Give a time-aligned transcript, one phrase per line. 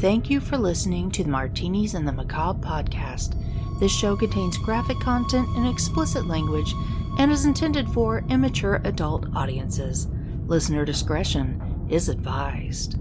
[0.00, 3.34] Thank you for listening to the Martinis and the Macabre podcast.
[3.80, 6.72] This show contains graphic content and explicit language
[7.18, 10.06] and is intended for immature adult audiences.
[10.46, 12.96] Listener discretion is advised.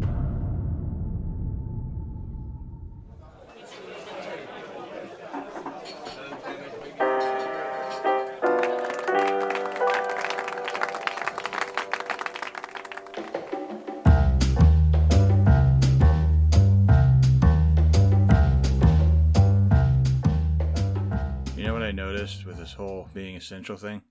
[23.39, 24.01] Essential thing?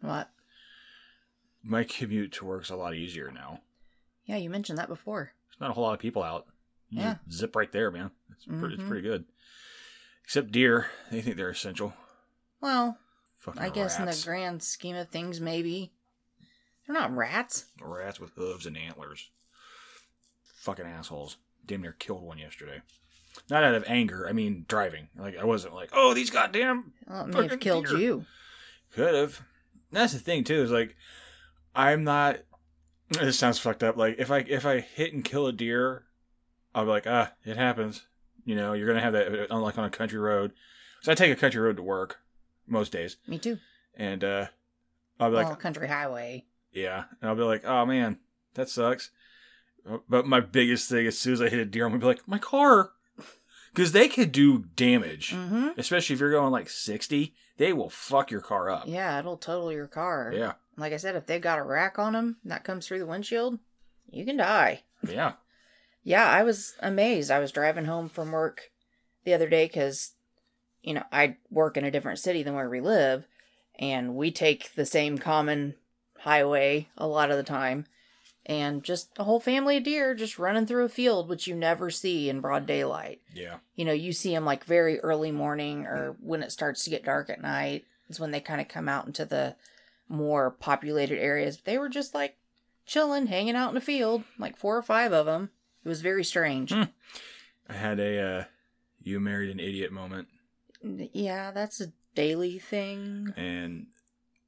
[0.00, 0.28] What?
[1.62, 3.60] My commute to work's a lot easier now.
[4.24, 5.32] Yeah, you mentioned that before.
[5.48, 6.46] There's not a whole lot of people out.
[6.90, 7.16] You Yeah.
[7.30, 8.10] zip right there, man.
[8.30, 8.88] It's, pretty, it's mm-hmm.
[8.88, 9.24] pretty good.
[10.24, 11.94] Except deer, they think they're essential.
[12.60, 12.98] Well,
[13.38, 15.92] Fucking I guess in the grand scheme of things, maybe.
[16.86, 17.66] They're not rats.
[17.80, 19.30] rats with hooves and antlers.
[20.60, 21.38] Fucking assholes.
[21.66, 22.82] Damn near killed one yesterday.
[23.50, 24.28] Not out of anger.
[24.28, 25.08] I mean driving.
[25.16, 27.98] Like I wasn't like, oh these goddamn Well, it may have killed deer.
[27.98, 28.26] you.
[28.94, 29.42] Could have.
[29.90, 30.62] That's the thing too.
[30.62, 30.96] Is like,
[31.74, 32.38] I'm not.
[33.10, 33.96] This sounds fucked up.
[33.96, 36.04] Like if I if I hit and kill a deer,
[36.74, 38.06] I'll be like, ah, it happens.
[38.44, 40.52] You know, you're gonna have that on like on a country road.
[41.02, 42.18] So I take a country road to work
[42.66, 43.58] most days, Me too.
[43.96, 44.46] and uh,
[45.18, 46.44] I'll be like, well, country highway.
[46.72, 48.18] yeah, and I'll be like, oh man,
[48.54, 49.10] that sucks.
[50.08, 52.26] But my biggest thing, as soon as I hit a deer, I'm gonna be like,
[52.28, 52.92] my car,
[53.74, 55.68] because they could do damage, Mm-hmm.
[55.78, 57.34] especially if you're going like 60.
[57.58, 58.84] They will fuck your car up.
[58.86, 60.32] Yeah, it'll total your car.
[60.34, 60.52] yeah.
[60.76, 63.58] Like I said, if they've got a rack on them that comes through the windshield,
[64.10, 64.82] you can die.
[65.06, 65.32] yeah.
[66.04, 67.30] Yeah, I was amazed.
[67.30, 68.70] I was driving home from work
[69.24, 70.14] the other day because,
[70.82, 73.24] you know, I work in a different city than where we live,
[73.78, 75.74] and we take the same common
[76.20, 77.86] highway a lot of the time.
[78.46, 81.90] And just a whole family of deer just running through a field, which you never
[81.90, 83.20] see in broad daylight.
[83.32, 83.58] Yeah.
[83.76, 87.04] You know, you see them like very early morning or when it starts to get
[87.04, 89.54] dark at night is when they kind of come out into the
[90.08, 91.56] more populated areas.
[91.56, 92.36] But They were just like
[92.84, 95.50] chilling, hanging out in the field, like four or five of them.
[95.84, 96.72] It was very strange.
[96.72, 96.82] Hmm.
[97.68, 98.44] I had a uh,
[99.04, 100.26] you married an idiot moment,
[100.82, 103.32] Yeah, that's a daily thing.
[103.36, 103.86] and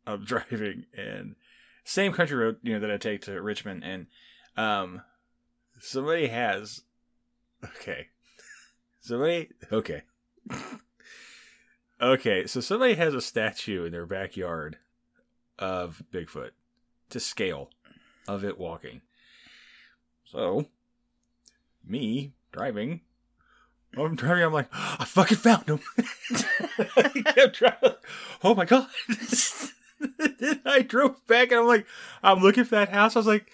[0.06, 1.36] I'm driving and
[1.84, 4.06] same country road you know that I take to Richmond, and
[4.56, 5.02] um,
[5.80, 6.82] somebody has
[7.64, 8.08] okay,
[9.00, 10.02] somebody okay,
[12.00, 14.78] okay, so somebody has a statue in their backyard
[15.58, 16.50] of Bigfoot
[17.10, 17.70] to scale
[18.26, 19.02] of it walking.
[20.24, 20.66] So,
[21.86, 23.02] me driving
[23.96, 24.44] I'm driving.
[24.44, 25.80] I'm like, I fucking found him.
[26.96, 27.94] I kept driving.
[28.42, 28.88] Oh my god!
[30.18, 31.86] then I drove back, and I'm like,
[32.22, 33.16] I'm looking for that house.
[33.16, 33.50] I was like,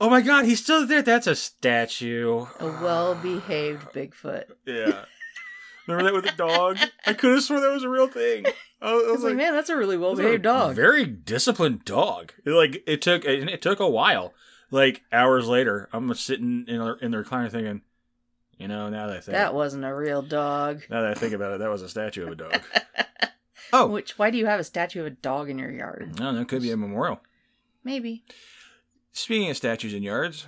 [0.00, 1.02] Oh my god, he's still there.
[1.02, 2.46] That's a statue.
[2.60, 4.44] A well behaved Bigfoot.
[4.66, 5.04] Yeah.
[5.86, 6.78] Remember that with the dog?
[7.06, 8.46] I could have sworn that was a real thing.
[8.82, 10.74] I was, I was like, like, man, that's a really well behaved dog.
[10.76, 12.32] Very disciplined dog.
[12.44, 14.32] It, like it took it, it took a while.
[14.70, 17.82] Like hours later, I'm sitting in in the recliner thinking,
[18.58, 20.82] you know, now that I think That wasn't a real dog.
[20.88, 22.60] now that I think about it, that was a statue of a dog.
[23.74, 23.86] Oh.
[23.88, 26.18] Which, why do you have a statue of a dog in your yard?
[26.18, 27.20] No, that could be a memorial.
[27.82, 28.24] Maybe.
[29.12, 30.46] Speaking of statues in yards,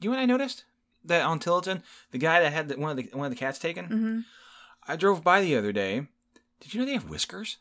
[0.00, 0.64] you what I noticed?
[1.04, 3.58] That on Tilton, the guy that had the, one of the one of the cats
[3.58, 4.20] taken, hmm
[4.88, 6.06] I drove by the other day.
[6.60, 7.56] Did you know they have whiskers?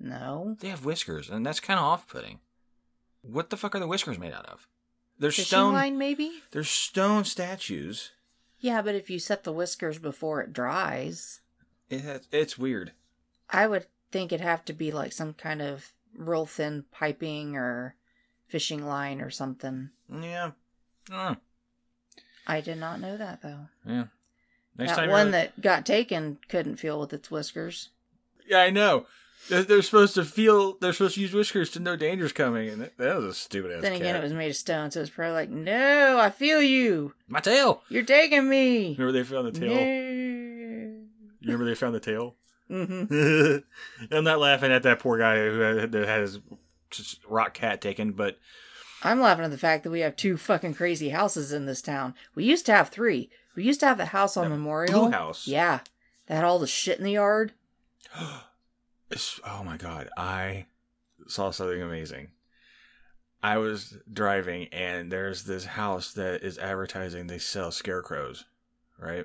[0.00, 0.56] No.
[0.60, 2.40] They have whiskers, and that's kind of off-putting.
[3.22, 4.66] What the fuck are the whiskers made out of?
[5.18, 5.72] They're Fishing stone.
[5.74, 6.30] line, maybe?
[6.50, 8.10] They're stone statues.
[8.58, 11.40] Yeah, but if you set the whiskers before it dries,
[11.88, 12.92] It has, it's weird.
[13.48, 17.94] I would think it'd have to be like some kind of real thin piping or
[18.48, 19.90] fishing line or something.
[20.10, 20.52] Yeah.
[21.12, 21.36] Oh,
[22.46, 23.68] I did not know that though.
[23.86, 24.04] yeah.
[24.78, 27.90] Next that one that got taken couldn't feel with its whiskers.
[28.48, 29.06] Yeah, I know.
[29.48, 30.78] They're, they're supposed to feel.
[30.78, 33.70] They're supposed to use whiskers to know danger's coming, and that, that was a stupid
[33.72, 33.82] ass.
[33.82, 34.16] then again, cat.
[34.16, 37.14] it was made of stone, so it's probably like, no, I feel you.
[37.28, 37.82] my tail.
[37.88, 38.96] You're taking me.
[38.98, 39.74] Remember they found the tail.
[39.74, 39.80] No.
[41.40, 42.34] You remember they found the tail?
[42.68, 43.04] Hmm
[44.10, 46.40] I'm not laughing at that poor guy who had, his
[47.28, 48.38] rock cat taken, but
[49.02, 52.14] I'm laughing at the fact that we have two fucking crazy houses in this town.
[52.34, 53.30] We used to have three.
[53.54, 55.02] We used to have the house on That Memorial.
[55.02, 55.46] Blue House.
[55.46, 55.80] Yeah.
[56.26, 57.52] That had all the shit in the yard.
[59.44, 60.66] Oh my god, I
[61.28, 62.30] saw something amazing.
[63.40, 68.44] I was driving and there's this house that is advertising they sell scarecrows,
[68.98, 69.24] right?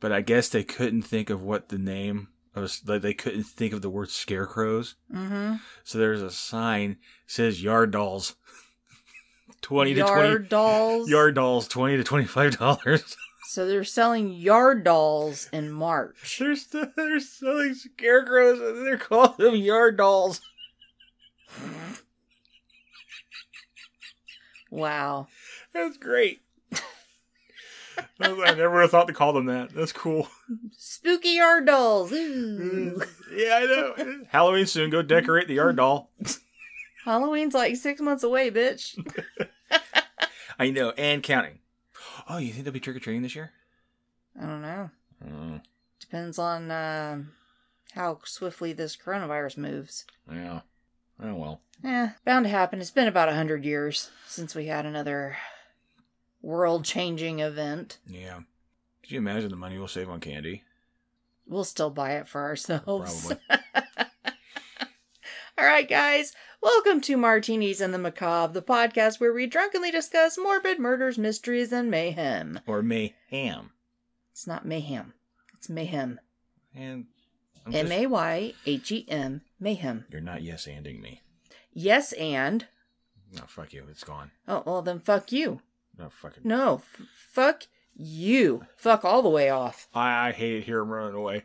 [0.00, 3.72] But I guess they couldn't think of what the name of like they couldn't think
[3.72, 4.94] of the word scarecrows.
[5.12, 5.54] Mm-hmm.
[5.84, 8.36] So there's a sign says yard dolls.
[9.60, 11.10] 20 to Yard 20 dolls.
[11.10, 13.16] yard dolls 20 to 25 dollars.
[13.50, 16.38] So they're selling yard dolls in March.
[16.38, 20.42] They're, st- they're selling scarecrows and they're calling them yard dolls.
[24.70, 25.28] Wow.
[25.72, 26.42] That's great.
[28.20, 29.70] I never would have thought to call them that.
[29.74, 30.28] That's cool.
[30.76, 32.10] Spooky yard dolls.
[32.10, 32.60] Mm.
[32.60, 33.02] Ooh.
[33.34, 34.24] yeah, I know.
[34.28, 34.90] Halloween soon.
[34.90, 36.10] Go decorate the yard doll.
[37.04, 38.98] Halloween's like six months away, bitch.
[40.58, 41.60] I know, and counting.
[42.28, 43.52] Oh, you think they'll be trick or treating this year?
[44.40, 44.90] I don't know.
[45.24, 45.60] Oh,
[46.00, 47.22] Depends on uh,
[47.94, 50.04] how swiftly this coronavirus moves.
[50.30, 50.60] yeah.
[51.22, 51.60] Oh well.
[51.82, 52.80] Yeah, bound to happen.
[52.80, 55.36] It's been about a hundred years since we had another
[56.42, 57.98] world-changing event.
[58.06, 58.40] Yeah.
[59.02, 60.64] Could you imagine the money we'll save on candy?
[61.46, 63.26] We'll still buy it for ourselves.
[63.26, 63.42] Probably.
[65.58, 66.32] All right, guys.
[66.62, 71.72] Welcome to Martinis and the Macabre, the podcast where we drunkenly discuss morbid murders, mysteries,
[71.72, 72.60] and mayhem.
[72.66, 73.70] Or mayhem.
[74.32, 75.14] It's not mayhem.
[75.56, 76.20] It's mayhem.
[76.74, 77.06] And
[77.72, 79.42] M A Y H E M.
[79.58, 80.04] Mayhem.
[80.10, 81.22] you're not yes anding me.
[81.72, 82.66] Yes, and.
[83.32, 83.84] No, fuck you.
[83.90, 84.30] It's gone.
[84.46, 85.60] Oh, well, then fuck you.
[85.98, 86.42] No, fucking.
[86.44, 87.64] No, f- fuck
[87.94, 88.66] you.
[88.76, 89.88] Fuck all the way off.
[89.92, 90.80] I, I hate it here.
[90.80, 91.44] I'm running away.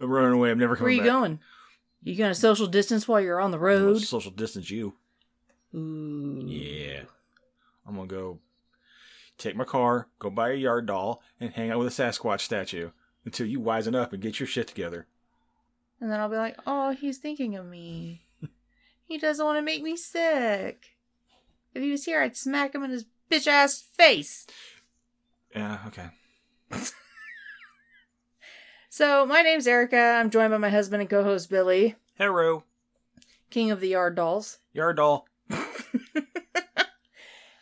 [0.00, 0.50] I'm running away.
[0.50, 0.96] I'm never coming.
[0.96, 1.20] Where coming you back.
[1.20, 1.40] going?
[2.02, 4.00] You gonna social distance while you're on the road?
[4.00, 4.94] Social distance you.
[5.74, 6.42] Ooh.
[6.46, 7.02] Yeah.
[7.86, 8.38] I'm gonna go
[9.38, 12.90] take my car, go buy a yard doll, and hang out with a Sasquatch statue
[13.24, 15.06] until you wisen up and get your shit together.
[16.00, 18.22] And then I'll be like, oh, he's thinking of me.
[19.04, 20.96] he doesn't want to make me sick.
[21.74, 24.46] If he was here, I'd smack him in his bitch ass face.
[25.54, 26.08] Yeah, okay.
[28.92, 29.96] So, my name's Erica.
[29.96, 32.64] I'm joined by my husband and co host Billy, Hello.
[33.48, 34.58] king of the yard dolls.
[34.72, 35.26] Yard doll.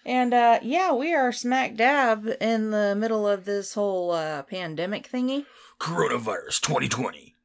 [0.09, 5.07] And uh, yeah, we are smack dab in the middle of this whole uh, pandemic
[5.07, 5.45] thingy.
[5.79, 7.37] Coronavirus 2020.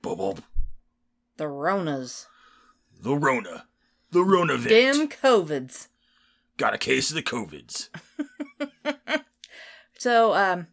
[0.00, 0.38] Bubble.
[1.36, 2.24] The Ronas.
[2.98, 3.66] The Rona.
[4.10, 5.88] The Rona Dim COVIDs.
[6.58, 7.88] Got a case of the COVIDs.
[9.98, 10.68] So, um,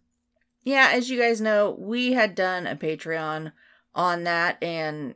[0.64, 3.52] yeah, as you guys know, we had done a Patreon
[3.96, 5.16] on that, and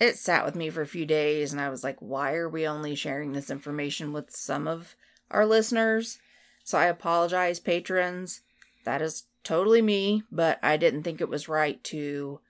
[0.00, 2.66] it sat with me for a few days, and I was like, why are we
[2.66, 4.96] only sharing this information with some of
[5.30, 6.18] our listeners?
[6.64, 8.40] So I apologize, patrons.
[8.84, 12.40] That is totally me, but I didn't think it was right to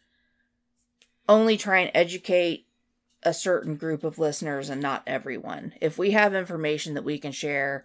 [1.29, 2.66] only try and educate
[3.27, 5.75] a certain group of listeners and not everyone.
[5.81, 7.85] If we have information that we can share,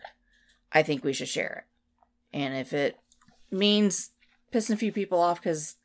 [0.72, 2.38] I think we should share it.
[2.38, 3.00] And if it
[3.50, 4.12] means
[4.54, 5.78] pissing a few people off because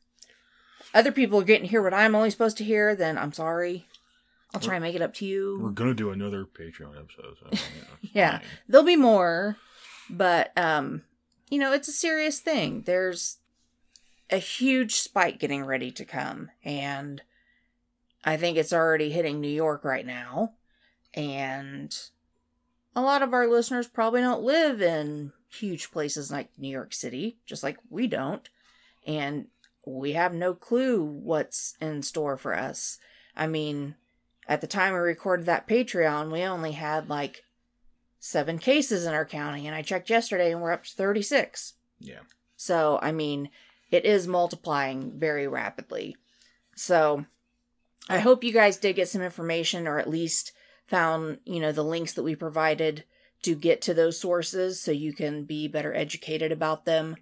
[0.93, 3.87] other people are getting to hear what I'm only supposed to hear, then I'm sorry.
[4.53, 5.59] I'll try and make it up to you.
[5.59, 7.35] We're gonna do another Patreon episode.
[7.39, 7.63] So, it's
[8.13, 8.41] Yeah.
[8.69, 9.57] There'll be more,
[10.07, 11.01] but um,
[11.49, 12.83] you know, it's a serious thing.
[12.85, 13.37] There's
[14.29, 17.23] a huge spike getting ready to come, and
[18.27, 20.51] I think it's already hitting New York right now.
[21.13, 21.97] And
[22.93, 27.37] a lot of our listeners probably don't live in huge places like New York City,
[27.45, 28.47] just like we don't.
[29.05, 29.47] And
[29.85, 32.97] we have no clue what's in store for us.
[33.33, 33.95] I mean,
[34.45, 37.45] at the time we recorded that Patreon, we only had like
[38.19, 41.75] seven cases in our county, and I checked yesterday and we're up to 36.
[42.01, 42.19] Yeah.
[42.57, 43.51] So, I mean,
[43.89, 46.17] it is multiplying very rapidly.
[46.75, 47.25] So,
[48.09, 50.53] I hope you guys did get some information or at least
[50.87, 53.03] found, you know, the links that we provided
[53.43, 57.17] to get to those sources so you can be better educated about them.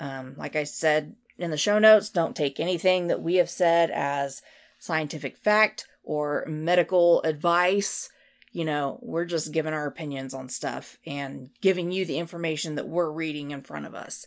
[0.00, 3.90] Um, like I said in the show notes, don't take anything that we have said
[3.90, 4.42] as
[4.78, 8.08] scientific fact or medical advice.
[8.52, 12.88] You know, we're just giving our opinions on stuff and giving you the information that
[12.88, 14.26] we're reading in front of us.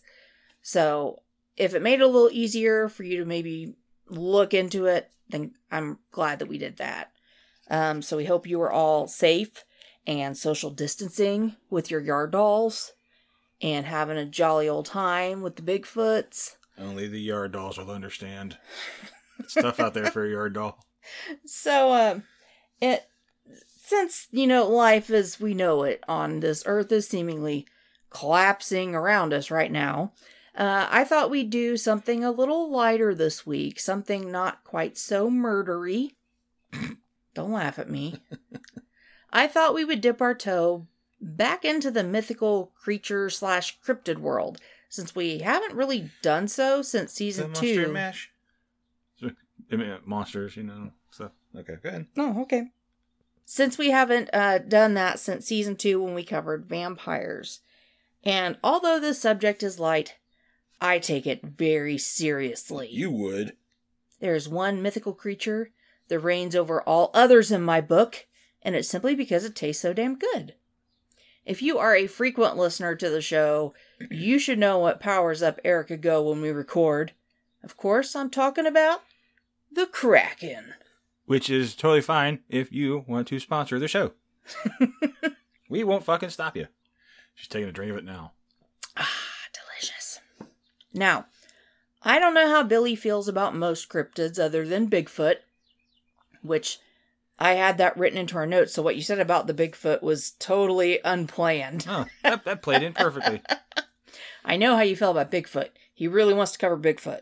[0.61, 1.21] So,
[1.57, 3.75] if it made it a little easier for you to maybe
[4.11, 7.11] look into it, then I'm glad that we did that.
[7.69, 9.63] Um, so, we hope you are all safe
[10.05, 12.91] and social distancing with your yard dolls
[13.61, 16.55] and having a jolly old time with the Bigfoots.
[16.77, 18.57] Only the yard dolls will understand.
[19.47, 20.79] Stuff out there for a yard doll.
[21.45, 22.23] So, um,
[22.79, 23.07] it
[23.75, 27.65] since you know life as we know it on this earth is seemingly
[28.11, 30.13] collapsing around us right now,
[30.55, 35.29] uh, I thought we'd do something a little lighter this week, something not quite so
[35.29, 36.11] murdery.
[37.33, 38.21] Don't laugh at me.
[39.33, 40.87] I thought we would dip our toe
[41.21, 47.13] back into the mythical creature slash cryptid world, since we haven't really done so since
[47.13, 47.93] season Monster two.
[47.93, 48.31] Mash.
[49.71, 51.31] I mean, monsters, you know, stuff.
[51.55, 52.07] Okay, go ahead.
[52.17, 52.71] Oh, okay.
[53.45, 57.61] Since we haven't uh, done that since season two when we covered vampires.
[58.23, 60.17] And although this subject is light,
[60.81, 62.89] I take it very seriously.
[62.91, 63.53] You would.
[64.19, 65.69] There is one mythical creature
[66.07, 68.25] that reigns over all others in my book,
[68.63, 70.55] and it's simply because it tastes so damn good.
[71.45, 73.73] If you are a frequent listener to the show,
[74.11, 77.13] you should know what powers up Erica Go when we record.
[77.63, 79.03] Of course, I'm talking about
[79.71, 80.73] the Kraken.
[81.25, 84.13] Which is totally fine if you want to sponsor the show.
[85.69, 86.67] we won't fucking stop you.
[87.35, 88.33] She's taking a drink of it now.
[90.93, 91.25] Now,
[92.03, 95.37] I don't know how Billy feels about most cryptids other than Bigfoot,
[96.41, 96.79] which
[97.39, 98.73] I had that written into our notes.
[98.73, 101.85] So what you said about the Bigfoot was totally unplanned.
[101.87, 103.41] Oh, that, that played in perfectly.
[104.45, 105.69] I know how you feel about Bigfoot.
[105.93, 107.21] He really wants to cover Bigfoot.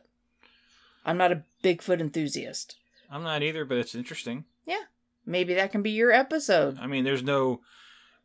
[1.05, 2.75] I'm not a Bigfoot enthusiast.
[3.09, 4.45] I'm not either, but it's interesting.
[4.65, 4.83] Yeah,
[5.25, 6.77] maybe that can be your episode.
[6.79, 7.61] I mean, there's no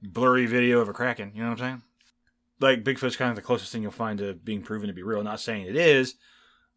[0.02, 1.32] blurry video of a kraken.
[1.34, 1.82] You know what I'm saying?
[2.60, 5.22] Like Bigfoot's kind of the closest thing you'll find to being proven to be real.
[5.22, 6.14] Not saying it is,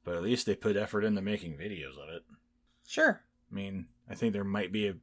[0.04, 2.24] but at least they put effort into making videos of it.
[2.88, 3.22] Sure.
[3.52, 4.96] I mean, I think there might be a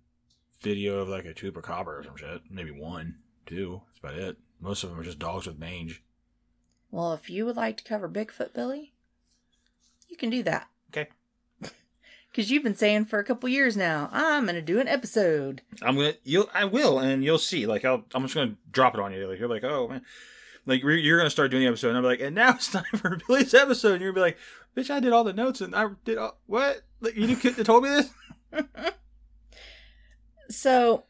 [0.61, 2.43] video of like a chupacabra or some shit.
[2.51, 3.17] Maybe one,
[3.47, 3.83] two.
[3.87, 4.37] That's about it.
[4.61, 6.03] Most of them are just dogs with mange.
[6.91, 8.93] Well, if you would like to cover Bigfoot, Billy,
[10.09, 10.69] you can do that.
[10.91, 11.09] Okay.
[12.31, 15.63] Because you've been saying for a couple years now, I'm going to do an episode.
[15.81, 17.65] I'm gonna, you'll, I will, and you'll see.
[17.65, 19.29] Like, I'll, I'm just gonna drop it on you.
[19.29, 20.03] Like, you're like, oh man,
[20.67, 22.85] like you're, you're gonna start doing the episode, and I'm like, and now it's time
[22.95, 24.39] for Billy's episode, and you're gonna be like,
[24.77, 26.83] bitch, I did all the notes, and I did all, what?
[27.01, 28.11] Like, you couldn't have told me this.
[30.51, 31.05] So,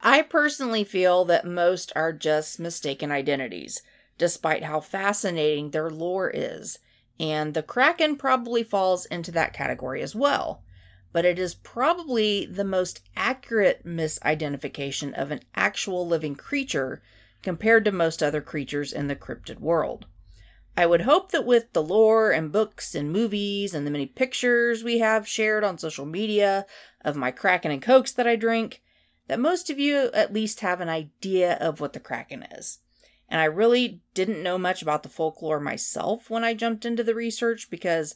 [0.00, 3.82] I personally feel that most are just mistaken identities,
[4.16, 6.78] despite how fascinating their lore is.
[7.20, 10.62] And the Kraken probably falls into that category as well.
[11.12, 17.02] But it is probably the most accurate misidentification of an actual living creature
[17.42, 20.06] compared to most other creatures in the cryptid world.
[20.76, 24.84] I would hope that with the lore and books and movies and the many pictures
[24.84, 26.66] we have shared on social media
[27.04, 28.80] of my Kraken and Cokes that I drink,
[29.26, 32.78] that most of you at least have an idea of what the Kraken is.
[33.28, 37.14] And I really didn't know much about the folklore myself when I jumped into the
[37.14, 38.14] research because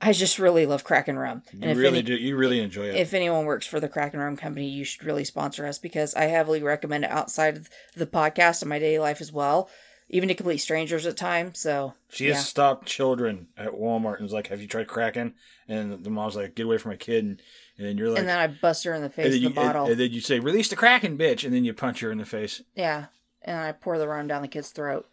[0.00, 1.42] I just really love Kraken rum.
[1.52, 2.14] You and if really any, do.
[2.14, 2.94] You really enjoy it.
[2.96, 6.24] if anyone works for the Kraken Rum Company, you should really sponsor us because I
[6.26, 9.68] heavily recommend it outside of the podcast in my daily life as well,
[10.08, 11.58] even to complete strangers at times.
[11.58, 15.34] So She has stopped children at Walmart and was like, "Have you tried Kraken?"
[15.66, 17.42] And the mom's like, "Get away from my kid!" And,
[17.76, 19.42] and then you're like, and then I bust her in the and face then with
[19.42, 19.82] you, the bottle.
[19.82, 22.18] and, and then you say, "Release the Kraken, bitch!" And then you punch her in
[22.18, 22.62] the face.
[22.76, 23.06] yeah,
[23.42, 25.08] and I pour the rum down the kid's throat.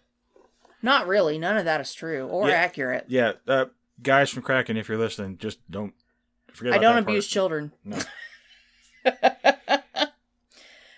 [0.84, 1.40] Not really.
[1.40, 2.56] None of that is true or Yeah.
[2.56, 3.06] accurate.
[3.08, 3.66] Yeah, uh,
[4.02, 5.94] guys from Kraken, if you're listening, just don't
[6.54, 6.74] forget.
[6.74, 7.32] I don't abuse part.
[7.32, 7.72] children.
[7.84, 8.00] No,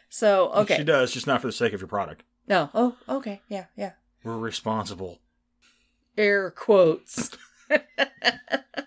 [0.09, 0.77] So okay.
[0.77, 2.23] she does, just not for the sake of your product.
[2.47, 2.71] No.
[2.73, 3.41] Oh, okay.
[3.49, 3.91] Yeah, yeah.
[4.23, 5.19] We're responsible.
[6.17, 7.29] Air quotes.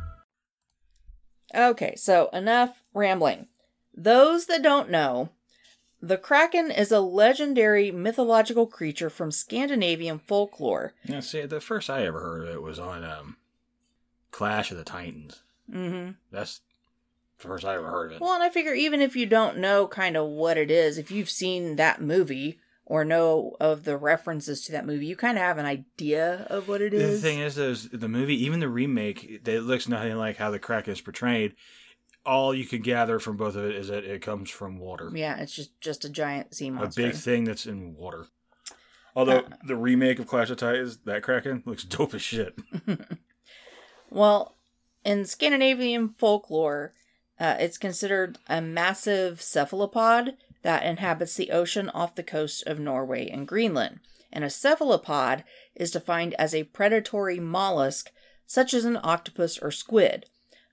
[1.53, 3.47] Okay, so enough rambling.
[3.93, 5.29] Those that don't know,
[6.01, 10.93] the Kraken is a legendary mythological creature from Scandinavian folklore.
[11.03, 13.37] Yeah, see, the first I ever heard of it was on um,
[14.31, 15.43] Clash of the Titans.
[15.69, 16.11] Mm-hmm.
[16.31, 16.61] That's
[17.37, 18.21] the first I ever heard of it.
[18.21, 21.11] Well, and I figure even if you don't know kind of what it is, if
[21.11, 22.59] you've seen that movie
[22.91, 26.67] or know of the references to that movie, you kind of have an idea of
[26.67, 27.21] what it is.
[27.21, 30.59] The thing is, is the movie, even the remake, it looks nothing like how the
[30.59, 31.55] Kraken is portrayed.
[32.25, 35.09] All you can gather from both of it is that it comes from water.
[35.15, 38.27] yeah, it's just just a giant sea a big thing that's in water.
[39.15, 39.49] Although Uh.
[39.65, 42.59] the remake of Clash of Titans, that Kraken looks dope as shit.
[44.09, 44.57] Well,
[45.05, 46.93] in Scandinavian folklore,
[47.39, 53.29] uh, it's considered a massive cephalopod that inhabits the ocean off the coast of Norway
[53.29, 53.99] and Greenland.
[54.31, 55.43] And a cephalopod
[55.75, 58.11] is defined as a predatory mollusk,
[58.45, 60.25] such as an octopus or squid,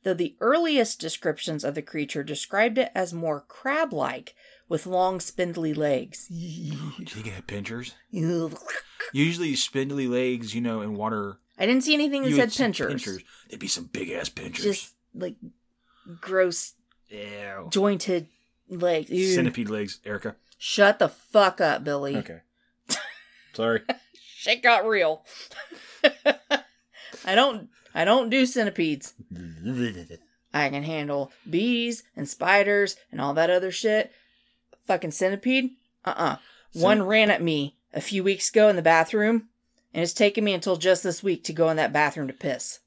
[0.05, 4.35] though the earliest descriptions of the creature described it as more crab like,
[4.69, 6.29] with long, spindly legs.
[6.29, 7.95] Do you think it had pinchers?
[9.13, 11.39] Usually, spindly legs, you know, in water.
[11.59, 13.23] I didn't see anything that said see pinchers.
[13.49, 14.65] They'd be some big ass pinchers.
[14.65, 15.37] Just like
[16.21, 16.75] gross
[17.09, 17.69] Ew.
[17.71, 18.29] jointed
[18.69, 19.11] legs.
[19.11, 19.35] Ew.
[19.35, 20.37] Centipede legs, Erica.
[20.59, 22.17] Shut the fuck up, Billy.
[22.17, 22.41] Okay.
[23.55, 23.83] Sorry.
[24.37, 25.25] Shit got real.
[27.25, 29.15] I don't I don't do centipedes.
[30.55, 34.13] I can handle bees and spiders and all that other shit.
[34.87, 35.71] Fucking centipede?
[36.05, 36.37] Uh-uh.
[36.75, 39.49] One ran at me a few weeks ago in the bathroom,
[39.93, 42.79] and it's taken me until just this week to go in that bathroom to piss.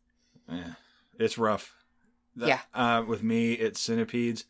[0.50, 0.74] Yeah,
[1.20, 1.74] it's rough.
[2.36, 2.60] The- Yeah.
[2.74, 4.46] Uh, with me, it's centipedes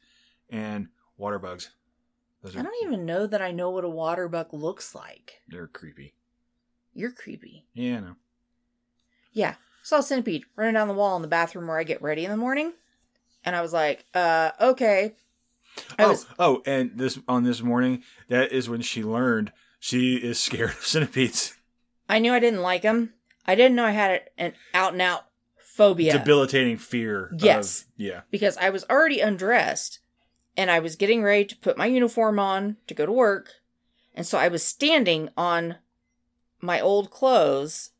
[0.50, 0.88] and
[1.22, 1.70] water bugs.
[2.44, 5.42] Those I don't even know that I know what a water bug looks like.
[5.48, 6.16] They're creepy.
[6.94, 7.68] You're creepy.
[7.74, 8.16] Yeah, no.
[9.32, 9.56] Yeah.
[9.84, 12.32] Saw a centipede running down the wall in the bathroom where I get ready in
[12.32, 12.74] the morning.
[13.46, 15.14] And I was like, uh, okay.
[15.98, 20.16] I oh, was oh, and this on this morning, that is when she learned she
[20.16, 21.56] is scared of centipedes.
[22.10, 23.14] I knew I didn't like them.
[23.46, 25.26] I didn't know I had an out and out
[25.58, 26.14] phobia.
[26.14, 27.28] Debilitating fear.
[27.28, 27.86] of- Yes.
[27.96, 28.22] yeah.
[28.32, 30.00] because I was already undressed
[30.58, 33.54] and I was getting ready to put my uniform on to go to work.
[34.14, 35.78] And so I was standing on
[36.60, 37.92] my old clothes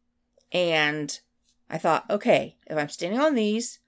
[0.52, 1.20] and
[1.70, 3.80] I thought, okay, if I'm standing on these,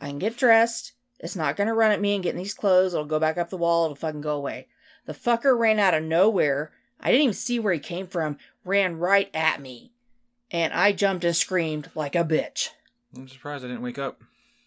[0.00, 0.92] I can get dressed.
[1.18, 2.94] It's not going to run at me and get in these clothes.
[2.94, 3.84] It'll go back up the wall.
[3.84, 4.68] It'll fucking go away.
[5.06, 6.72] The fucker ran out of nowhere.
[7.00, 9.92] I didn't even see where he came from, ran right at me.
[10.50, 12.70] And I jumped and screamed like a bitch.
[13.16, 14.22] I'm surprised I didn't wake up.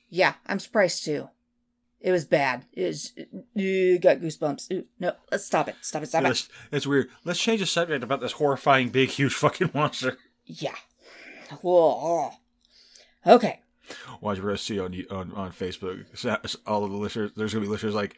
[0.09, 1.29] Yeah, I'm surprised too.
[2.01, 2.65] It was bad.
[2.73, 3.11] It was.
[3.17, 4.85] Uh, got goosebumps.
[4.99, 5.75] No, let's stop it.
[5.81, 6.07] Stop it.
[6.07, 6.27] Stop it.
[6.27, 7.09] That's, that's weird.
[7.25, 10.17] Let's change the subject about this horrifying, big, huge fucking monster.
[10.45, 10.75] Yeah.
[11.61, 12.31] Whoa.
[13.25, 13.61] Okay.
[14.21, 16.05] Watch, we're gonna see on on, on Facebook.
[16.67, 18.15] All of the listeners, there's gonna be listeners like,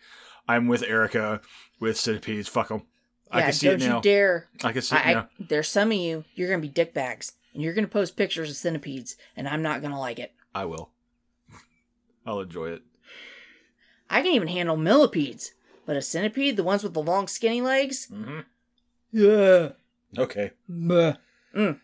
[0.47, 1.41] "I'm with Erica
[1.79, 2.47] with centipedes.
[2.49, 2.83] Fuck them."
[3.31, 3.95] I Yeah, can see don't it now.
[3.97, 4.49] you dare.
[4.63, 6.25] I can see it I, I, there's some of you.
[6.35, 9.99] You're gonna be dickbags, and you're gonna post pictures of centipedes, and I'm not gonna
[9.99, 10.33] like it.
[10.53, 10.91] I will.
[12.25, 12.83] I'll enjoy it.
[14.11, 15.53] I can even handle millipedes,
[15.85, 18.39] but a centipede, the ones with the long skinny legs, Mm-hmm.
[19.11, 19.69] yeah.
[20.17, 20.51] Okay.
[20.67, 21.13] Meh.
[21.55, 21.79] Mm.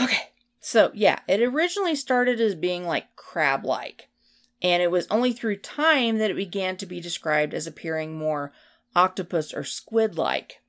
[0.00, 0.30] Okay.
[0.60, 4.08] So, yeah, it originally started as being like crab like,
[4.62, 8.52] and it was only through time that it began to be described as appearing more
[8.94, 10.60] octopus or squid like.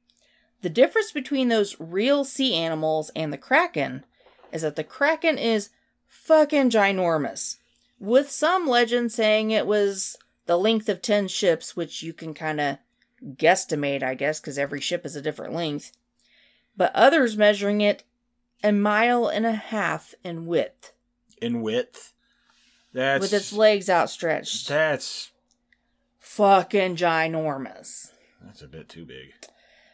[0.63, 4.04] The difference between those real sea animals and the kraken
[4.52, 5.69] is that the kraken is
[6.08, 7.58] fucking ginormous,
[8.00, 12.60] with some legend saying it was the length of 10 ships, which you can kind
[12.62, 12.78] of
[13.24, 15.92] guesstimate, I guess, because every ship is a different length
[16.76, 18.04] but others measuring it
[18.64, 20.92] a mile and a half in width,
[21.40, 22.14] In width,
[22.92, 24.68] that's with its legs outstretched.
[24.70, 25.32] that's
[26.20, 28.12] Fucking ginormous.
[28.44, 29.34] that's a bit too big.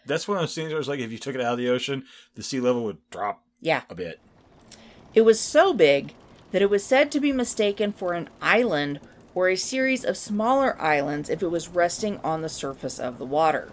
[0.05, 1.67] That's one of those things where it's like if you took it out of the
[1.69, 3.81] ocean, the sea level would drop Yeah.
[3.89, 4.19] a bit.
[5.13, 6.13] It was so big
[6.51, 9.01] that it was said to be mistaken for an island
[9.35, 13.25] or a series of smaller islands if it was resting on the surface of the
[13.25, 13.71] water.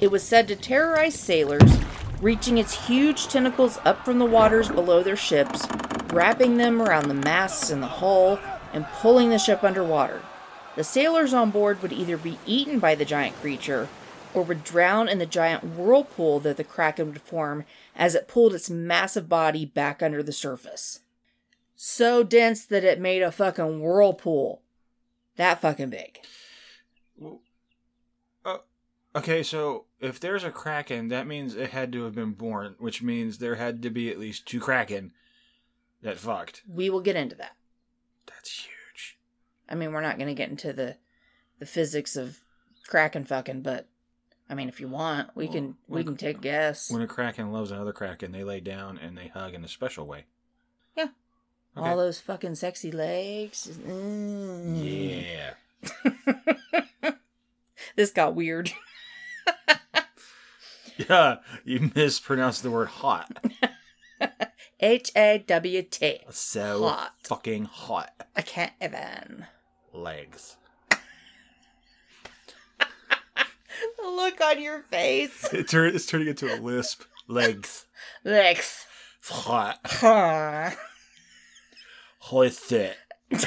[0.00, 1.78] It was said to terrorize sailors,
[2.20, 5.66] reaching its huge tentacles up from the waters below their ships,
[6.12, 8.38] wrapping them around the masts and the hull,
[8.72, 10.22] and pulling the ship underwater.
[10.74, 13.88] The sailors on board would either be eaten by the giant creature
[14.34, 18.54] or would drown in the giant whirlpool that the kraken would form as it pulled
[18.54, 21.01] its massive body back under the surface.
[21.84, 24.62] So dense that it made a fucking whirlpool.
[25.34, 26.20] That fucking big.
[28.44, 28.58] Uh,
[29.16, 33.02] okay, so if there's a kraken, that means it had to have been born, which
[33.02, 35.12] means there had to be at least two kraken
[36.02, 36.62] that fucked.
[36.72, 37.56] We will get into that.
[38.26, 39.18] That's huge.
[39.68, 40.98] I mean, we're not going to get into the
[41.58, 42.38] the physics of
[42.86, 43.88] kraken fucking, but
[44.48, 46.92] I mean, if you want, we can we Well, can take a guess.
[46.92, 50.06] When a kraken loves another kraken, they lay down and they hug in a special
[50.06, 50.26] way.
[51.76, 51.88] Okay.
[51.88, 53.70] All those fucking sexy legs.
[53.86, 54.84] Mm.
[54.84, 55.54] Yeah.
[57.96, 58.72] This got weird.
[61.08, 63.44] Yeah, you mispronounced the word hot.
[64.80, 66.18] H A W T.
[66.30, 67.14] So Hot.
[67.24, 68.12] fucking hot.
[68.36, 69.46] I can't even.
[69.92, 70.56] Legs.
[72.78, 75.52] The look on your face.
[75.52, 77.02] It turn, it's turning into a lisp.
[77.26, 77.86] Legs.
[78.22, 78.86] Legs.
[79.24, 80.76] Hot.
[82.30, 82.96] It.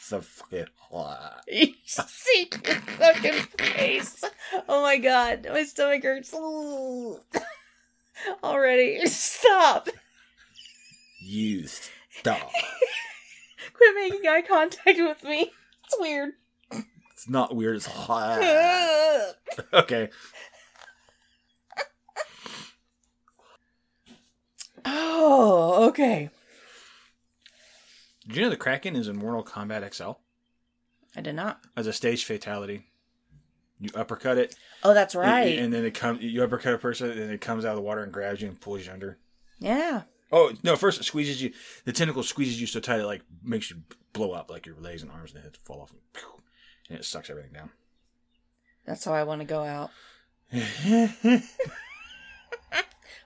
[0.00, 1.44] so fucking hot.
[1.48, 4.24] You see your fucking face.
[4.68, 6.34] Oh my god, my stomach hurts.
[8.42, 9.06] Already.
[9.06, 9.88] Stop.
[11.20, 12.50] You stop.
[13.72, 15.52] Quit making eye contact with me.
[15.84, 16.32] It's weird.
[17.12, 18.40] It's not weird, it's hot.
[19.72, 20.08] Okay.
[24.84, 26.30] oh, okay.
[28.26, 30.12] Did you know the Kraken is in Mortal Kombat XL?
[31.16, 31.60] I did not.
[31.76, 32.86] As a stage fatality.
[33.78, 35.58] You uppercut it, Oh, that's and- right.
[35.58, 36.22] and then it comes.
[36.22, 38.58] You uppercut a person, and it comes out of the water and grabs you and
[38.60, 39.18] pulls you under.
[39.58, 40.02] yeah.
[40.32, 40.74] Oh no!
[40.76, 41.52] First it squeezes you.
[41.84, 45.02] The tentacle squeezes you so tight it like makes you blow up, like your legs
[45.02, 46.42] and arms and head fall off, and, pew,
[46.88, 47.70] and it sucks everything down.
[48.86, 49.90] That's how I want to go out.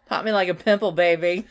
[0.09, 1.47] Pop me like a pimple, baby.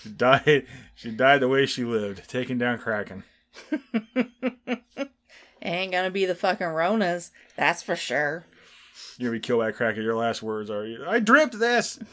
[0.00, 0.66] She died.
[0.94, 3.24] She died the way she lived, taking down Kraken.
[5.62, 8.44] Ain't gonna be the fucking Ronas, that's for sure.
[9.18, 10.02] You're gonna be killed by a Kraken.
[10.02, 11.98] Your last words are, "I dreamt this."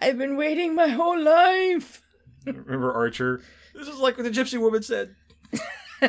[0.00, 2.02] I've been waiting my whole life.
[2.46, 3.42] Remember Archer?
[3.74, 5.14] This is like what the Gypsy woman said.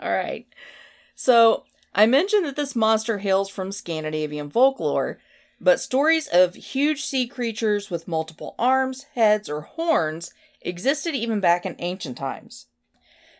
[0.00, 0.46] All right.
[1.14, 5.18] So, I mentioned that this monster hails from Scandinavian folklore,
[5.60, 11.64] but stories of huge sea creatures with multiple arms, heads, or horns existed even back
[11.64, 12.66] in ancient times.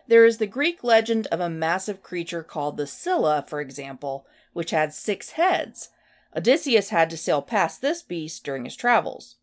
[0.09, 4.71] There is the Greek legend of a massive creature called the Scylla, for example, which
[4.71, 5.91] had six heads.
[6.35, 9.37] Odysseus had to sail past this beast during his travels.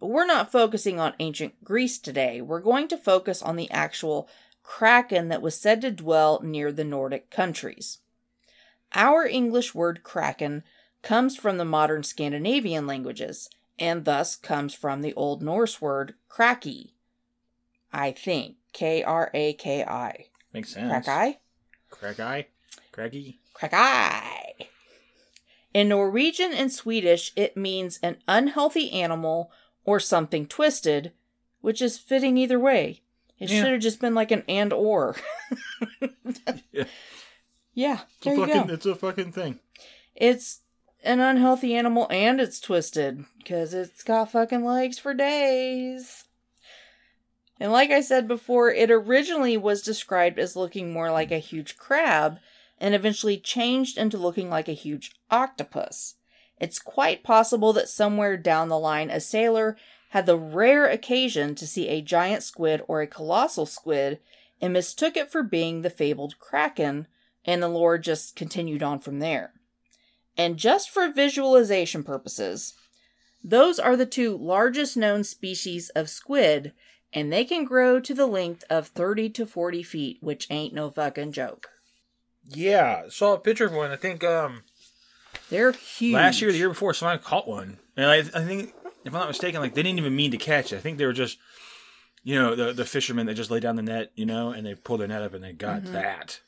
[0.00, 2.40] But we're not focusing on ancient Greece today.
[2.40, 4.28] We're going to focus on the actual
[4.62, 7.98] kraken that was said to dwell near the Nordic countries.
[8.94, 10.64] Our English word kraken
[11.02, 16.90] comes from the modern Scandinavian languages, and thus comes from the Old Norse word kraki.
[17.92, 18.56] I think.
[18.72, 20.26] K R A K I.
[20.52, 21.06] Makes sense.
[21.06, 21.36] Kraki?
[21.90, 22.46] Crack eye.
[22.92, 23.38] Craggy.
[23.54, 24.66] Kraki.
[25.74, 29.50] In Norwegian and Swedish, it means an unhealthy animal
[29.84, 31.12] or something twisted,
[31.60, 33.02] which is fitting either way.
[33.38, 33.62] It Yeah.
[33.62, 35.16] should have just been like an and or.
[36.72, 36.84] Yeah.
[37.74, 38.66] Yeah, It's there you fucking.
[38.66, 38.74] go.
[38.74, 39.58] It's a fucking thing.
[40.14, 40.60] It's
[41.02, 46.24] an unhealthy animal and it's twisted because it's got fucking legs for days.
[47.58, 51.76] And like I said before, it originally was described as looking more like a huge
[51.76, 52.38] crab
[52.78, 56.14] and eventually changed into looking like a huge octopus.
[56.58, 59.76] It's quite possible that somewhere down the line a sailor
[60.10, 64.18] had the rare occasion to see a giant squid or a colossal squid
[64.60, 67.06] and mistook it for being the fabled kraken,
[67.44, 69.54] and the lore just continued on from there.
[70.40, 72.72] And just for visualization purposes,
[73.44, 76.72] those are the two largest known species of squid,
[77.12, 80.90] and they can grow to the length of 30 to 40 feet, which ain't no
[80.90, 81.68] fucking joke.
[82.48, 83.90] Yeah, saw a picture of one.
[83.90, 84.62] I think um
[85.50, 86.14] They're huge.
[86.14, 88.72] last year, the year before, someone caught one, and I, I think
[89.04, 90.76] if I'm not mistaken, like they didn't even mean to catch it.
[90.76, 91.36] I think they were just,
[92.24, 94.74] you know, the the fishermen that just lay down the net, you know, and they
[94.74, 96.40] pulled their net up and they got that.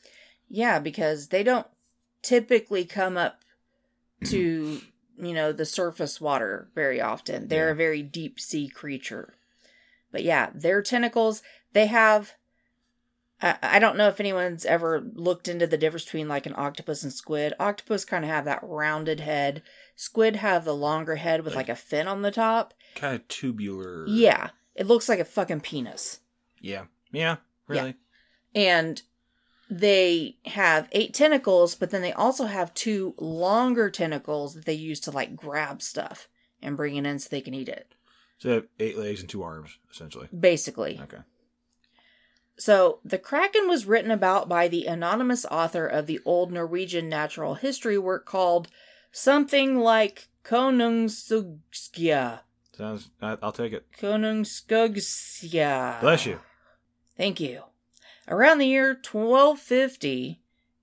[0.49, 1.67] Yeah, because they don't
[2.23, 3.43] typically come up
[4.27, 4.81] to,
[5.19, 7.49] you know, the surface water very often.
[7.49, 7.73] They're Yeah.
[7.73, 9.35] a very deep sea creature.
[10.11, 12.35] But yeah, their tentacles, they have.
[13.41, 17.03] I, I don't know if anyone's ever looked into the difference between like an octopus
[17.03, 17.55] and squid.
[17.59, 19.63] Octopus kind of have that rounded head.
[19.97, 22.75] Squid have the longer head with like a fin on the top.
[22.95, 24.07] Kind of tubular.
[24.07, 26.21] Yeah, it looks like a fucking penis.
[26.61, 26.85] Yeah.
[27.11, 27.37] Yeah.
[27.69, 27.95] Really.
[28.55, 29.01] and
[29.73, 35.01] they have eight tentacles, but then they also have two longer tentacles that they use
[35.01, 36.29] to like grab stuff
[36.61, 37.95] and bring it in so they can eat it.
[38.37, 40.29] So they have eight legs and two arms, essentially.
[40.39, 41.01] Basically.
[41.03, 41.23] Okay.
[42.59, 47.55] So, the Kraken was written about by the anonymous author of the old Norwegian natural
[47.55, 48.69] history work called
[49.11, 52.41] something like Konungsugskja.
[52.77, 53.09] Sounds.
[53.23, 53.87] I'll take it.
[53.99, 56.01] Konungsugskja.
[56.03, 56.41] Bless you.
[57.17, 57.63] Thank you.
[58.29, 60.41] Around the year 1250,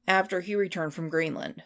[0.08, 1.63] after he returned from Greenland.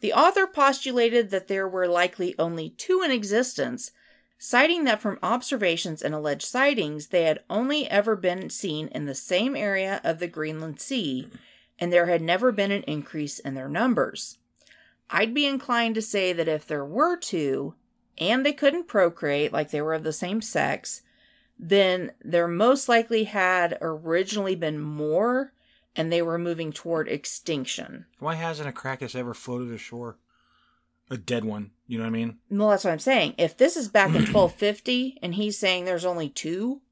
[0.00, 3.90] The author postulated that there were likely only two in existence,
[4.38, 9.14] citing that from observations and alleged sightings, they had only ever been seen in the
[9.14, 11.28] same area of the Greenland Sea,
[11.78, 14.38] and there had never been an increase in their numbers.
[15.10, 17.74] I'd be inclined to say that if there were two,
[18.18, 21.02] and they couldn't procreate like they were of the same sex,
[21.58, 25.52] then there most likely had originally been more
[25.96, 28.06] and they were moving toward extinction.
[28.20, 30.16] Why hasn't a Krakus ever floated ashore?
[31.10, 31.70] A dead one.
[31.86, 32.38] You know what I mean?
[32.50, 33.34] Well, that's what I'm saying.
[33.38, 36.82] If this is back in 1250 and he's saying there's only two,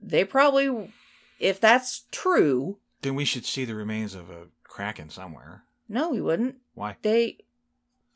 [0.00, 0.92] they probably,
[1.38, 5.64] if that's true, Then we should see the remains of a Kraken somewhere.
[5.88, 6.56] no, he wouldn't.
[6.74, 6.96] Why?
[7.02, 7.38] They,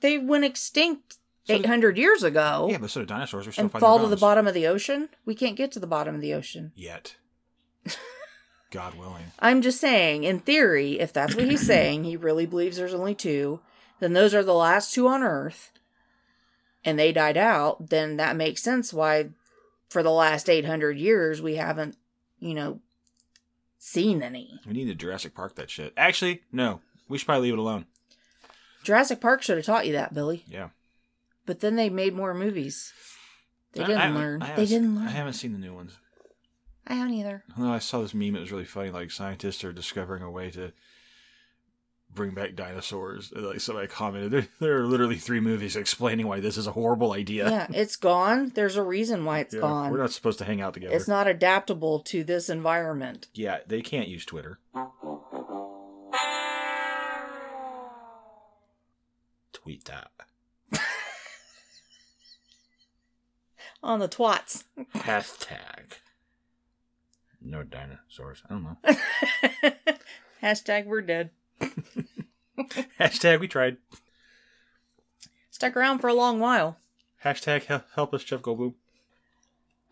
[0.01, 1.17] they went extinct
[1.51, 3.47] So 800 years ago Yeah, but so do dinosaurs.
[3.47, 5.09] We're still and fall to the bottom of the ocean.
[5.25, 6.73] We can't get to the bottom of the ocean.
[6.75, 7.17] Yet.
[8.71, 9.33] God willing.
[9.39, 13.15] I'm just saying, in theory, if that's what he's saying, he really believes there's only
[13.15, 13.61] two,
[13.99, 15.73] then those are the last two on Earth,
[16.85, 19.31] and they died out, then that makes sense why
[19.89, 21.97] for the last 800 years we haven't,
[22.39, 22.81] you know,
[23.79, 24.61] seen any.
[24.67, 25.93] We need to Jurassic Park that shit.
[25.97, 26.81] Actually, no.
[27.09, 27.87] We should probably leave it alone.
[28.85, 30.45] Jurassic Park should have taught you that, Billy.
[30.47, 30.69] Yeah.
[31.51, 32.93] But then they made more movies.
[33.73, 34.41] They didn't I- learn.
[34.41, 35.09] I they didn't learn.
[35.09, 35.99] I haven't seen the new ones.
[36.87, 37.43] I haven't either.
[37.59, 38.37] No, I saw this meme.
[38.37, 38.91] It was really funny.
[38.93, 40.71] Like scientists are discovering a way to
[42.15, 43.33] bring back dinosaurs.
[43.35, 47.15] Like somebody commented, there, there are literally three movies explaining why this is a horrible
[47.15, 47.51] idea.
[47.51, 48.53] Yeah, it's gone.
[48.55, 49.91] There's a reason why it's Yeah, gone.
[49.91, 50.95] We're not supposed to hang out together.
[50.95, 53.27] It's not adaptable to this environment.
[53.35, 54.61] Yeah, they can't use Twitter.
[59.53, 60.13] Tweet that.
[63.83, 64.65] On the twats.
[64.95, 65.99] Hashtag.
[67.41, 68.43] No dinosaurs.
[68.49, 68.77] I don't know.
[70.43, 71.31] Hashtag we're dead.
[73.01, 73.79] Hashtag we tried.
[75.51, 76.77] Stuck around for a long while.
[77.25, 78.75] Hashtag hel- help us, Jeff Goldblum.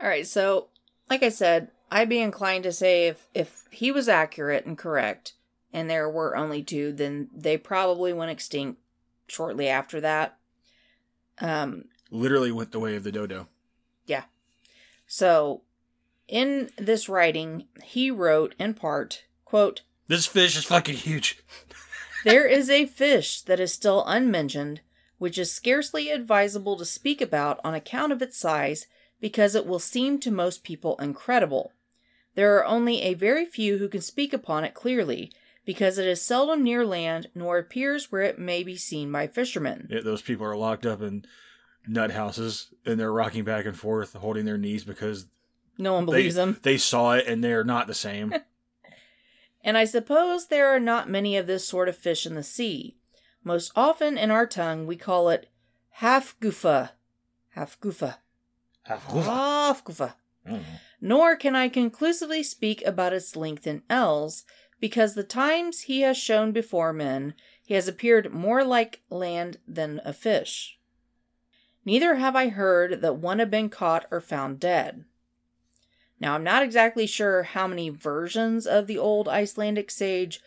[0.01, 0.69] All right, so
[1.11, 5.33] like I said, I'd be inclined to say if if he was accurate and correct,
[5.73, 8.81] and there were only two, then they probably went extinct
[9.27, 10.39] shortly after that.
[11.41, 13.49] Um, Literally went the way of the dodo.
[15.07, 15.63] So
[16.29, 21.39] in this writing, he wrote in part, quote, This fish is fucking huge.
[22.25, 24.81] There is a fish that is still unmentioned,
[25.19, 28.89] which is scarcely advisable to speak about on account of its size,
[29.21, 31.73] because it will seem to most people incredible.
[32.35, 35.31] There are only a very few who can speak upon it clearly,
[35.65, 39.87] because it is seldom near land, nor appears where it may be seen by fishermen.
[39.89, 41.25] Yeah, those people are locked up in
[41.87, 45.27] nut houses and they're rocking back and forth, holding their knees because
[45.79, 46.59] No one they, believes them.
[46.63, 48.35] they saw it and they're not the same.
[49.65, 52.97] And I suppose there are not many of this sort of fish in the sea.
[53.43, 55.51] Most often in our tongue we call it
[55.91, 56.91] half goofa.
[57.51, 58.17] Half goofa.
[58.85, 60.15] Half goofa.
[60.49, 60.63] Mm-hmm.
[61.01, 64.45] Nor can I conclusively speak about its length in ells,
[64.81, 70.01] because the times he has shown before men, he has appeared more like land than
[70.05, 70.78] a fish.
[71.89, 75.07] Neither have I heard that one had been caught or found dead.
[76.21, 80.43] Now, I'm not exactly sure how many versions of the old Icelandic sage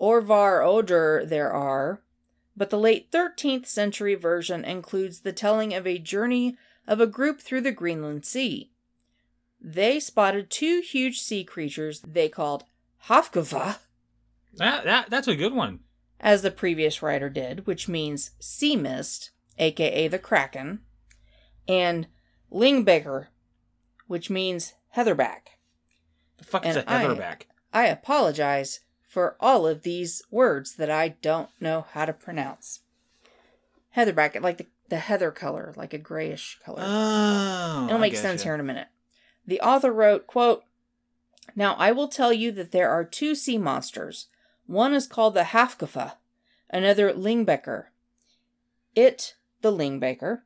[0.00, 2.00] Orvar Odr there are,
[2.56, 7.42] but the late 13th century version includes the telling of a journey of a group
[7.42, 8.70] through the Greenland Sea.
[9.60, 12.64] They spotted two huge sea creatures they called
[13.04, 13.80] Hafkava,
[14.54, 15.80] That, that that's a good one.
[16.18, 20.80] as the previous writer did, which means sea mist, aka the Kraken,
[21.68, 22.08] and
[22.52, 23.28] Lingbaker,
[24.08, 25.58] which means heatherback.
[26.38, 27.42] The fuck is a heatherback?
[27.72, 32.80] I apologize for all of these words that I don't know how to pronounce.
[33.96, 36.82] Heatherback, like the, the heather color, like a grayish color.
[36.84, 38.88] Oh, It'll make sense here in a minute.
[39.46, 40.62] The author wrote, quote,
[41.56, 44.28] Now I will tell you that there are two sea monsters.
[44.66, 46.12] One is called the Hafkafa,
[46.70, 47.86] another Lingbecker.
[48.94, 50.42] It, the Lingbaker,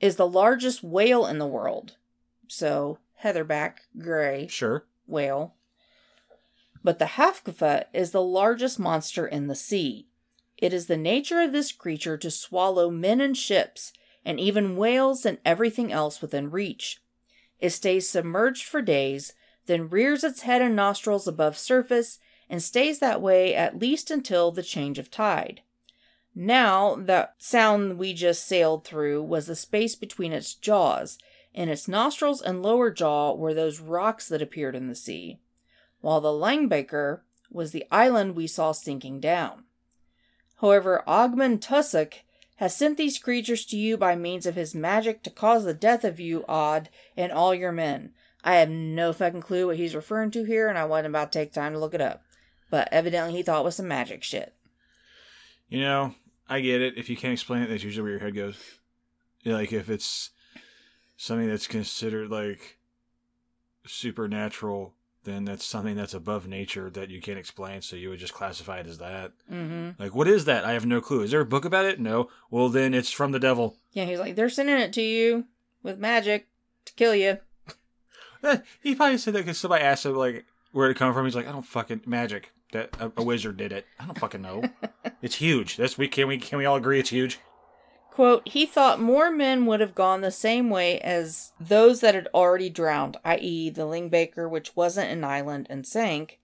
[0.00, 1.96] is the largest whale in the world.
[2.46, 4.86] So, heatherback, gray, Sure.
[5.06, 5.54] whale.
[6.84, 10.06] But the Hafkafa is the largest monster in the sea.
[10.56, 13.92] It is the nature of this creature to swallow men and ships,
[14.24, 17.00] and even whales and everything else within reach.
[17.60, 19.32] It stays submerged for days,
[19.66, 24.50] then rears its head and nostrils above surface, and stays that way at least until
[24.50, 25.62] the change of tide.
[26.40, 31.18] Now, that sound we just sailed through was the space between its jaws,
[31.52, 35.40] and its nostrils and lower jaw were those rocks that appeared in the sea,
[36.00, 39.64] while the Langbaker was the island we saw sinking down.
[40.60, 42.14] However, Ogmund Tussock
[42.58, 46.04] has sent these creatures to you by means of his magic to cause the death
[46.04, 48.12] of you, Odd, and all your men.
[48.44, 51.40] I have no fucking clue what he's referring to here, and I wasn't about to
[51.40, 52.22] take time to look it up.
[52.70, 54.54] But evidently he thought it was some magic shit.
[55.68, 56.14] You know,
[56.48, 56.96] I get it.
[56.96, 58.56] If you can't explain it, that's usually where your head goes.
[59.44, 60.30] Like if it's
[61.16, 62.78] something that's considered like
[63.86, 67.82] supernatural, then that's something that's above nature that you can't explain.
[67.82, 69.32] So you would just classify it as that.
[69.52, 70.02] Mm-hmm.
[70.02, 70.64] Like, what is that?
[70.64, 71.22] I have no clue.
[71.22, 72.00] Is there a book about it?
[72.00, 72.28] No.
[72.50, 73.76] Well, then it's from the devil.
[73.92, 75.44] Yeah, he's like, they're sending it to you
[75.82, 76.48] with magic
[76.86, 77.38] to kill you.
[78.42, 81.24] Eh, He probably said that because somebody asked him like where it come from.
[81.24, 82.52] He's like, I don't fucking magic.
[82.72, 83.86] That a, a wizard did it.
[83.98, 84.62] I don't fucking know.
[85.22, 85.76] it's huge.
[85.76, 87.38] This we can we can we all agree it's huge.
[88.10, 92.26] Quote, he thought more men would have gone the same way as those that had
[92.34, 96.40] already drowned, i.e., the Lingbaker, which wasn't an island and sank,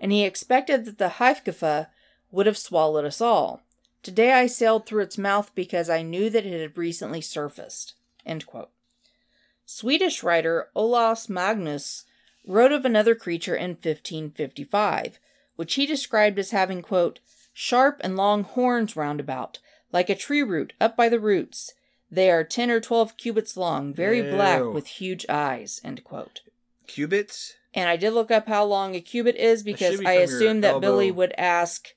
[0.00, 1.86] and he expected that the Haifkafa
[2.32, 3.62] would have swallowed us all.
[4.02, 7.94] Today I sailed through its mouth because I knew that it had recently surfaced.
[8.26, 8.70] End quote.
[9.64, 12.04] Swedish writer Olaus Magnus
[12.44, 15.20] wrote of another creature in 1555,
[15.56, 17.20] which he described as having, quote,
[17.52, 19.58] sharp and long horns round about,
[19.92, 21.74] like a tree root up by the roots.
[22.10, 25.80] They are 10 or 12 cubits long, very black with huge eyes.
[25.82, 26.42] End quote.
[26.86, 27.54] Cubits?
[27.74, 30.80] And I did look up how long a cubit is because be I assumed that
[30.80, 31.88] Billy would ask.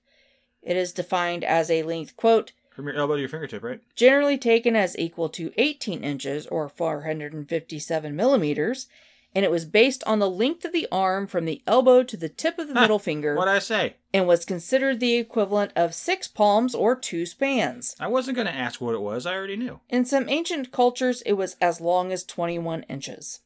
[0.61, 3.81] It is defined as a length, quote, From your elbow to your fingertip, right?
[3.95, 8.87] generally taken as equal to 18 inches or 457 millimeters,
[9.35, 12.29] and it was based on the length of the arm from the elbow to the
[12.29, 13.97] tip of the Huh, middle finger What'd I say?
[14.13, 17.95] and was considered the equivalent of six palms or two spans.
[17.99, 19.25] I wasn't going to ask what it was.
[19.25, 19.81] I already knew.
[19.89, 23.41] In some ancient cultures, it was as long as 21 inches.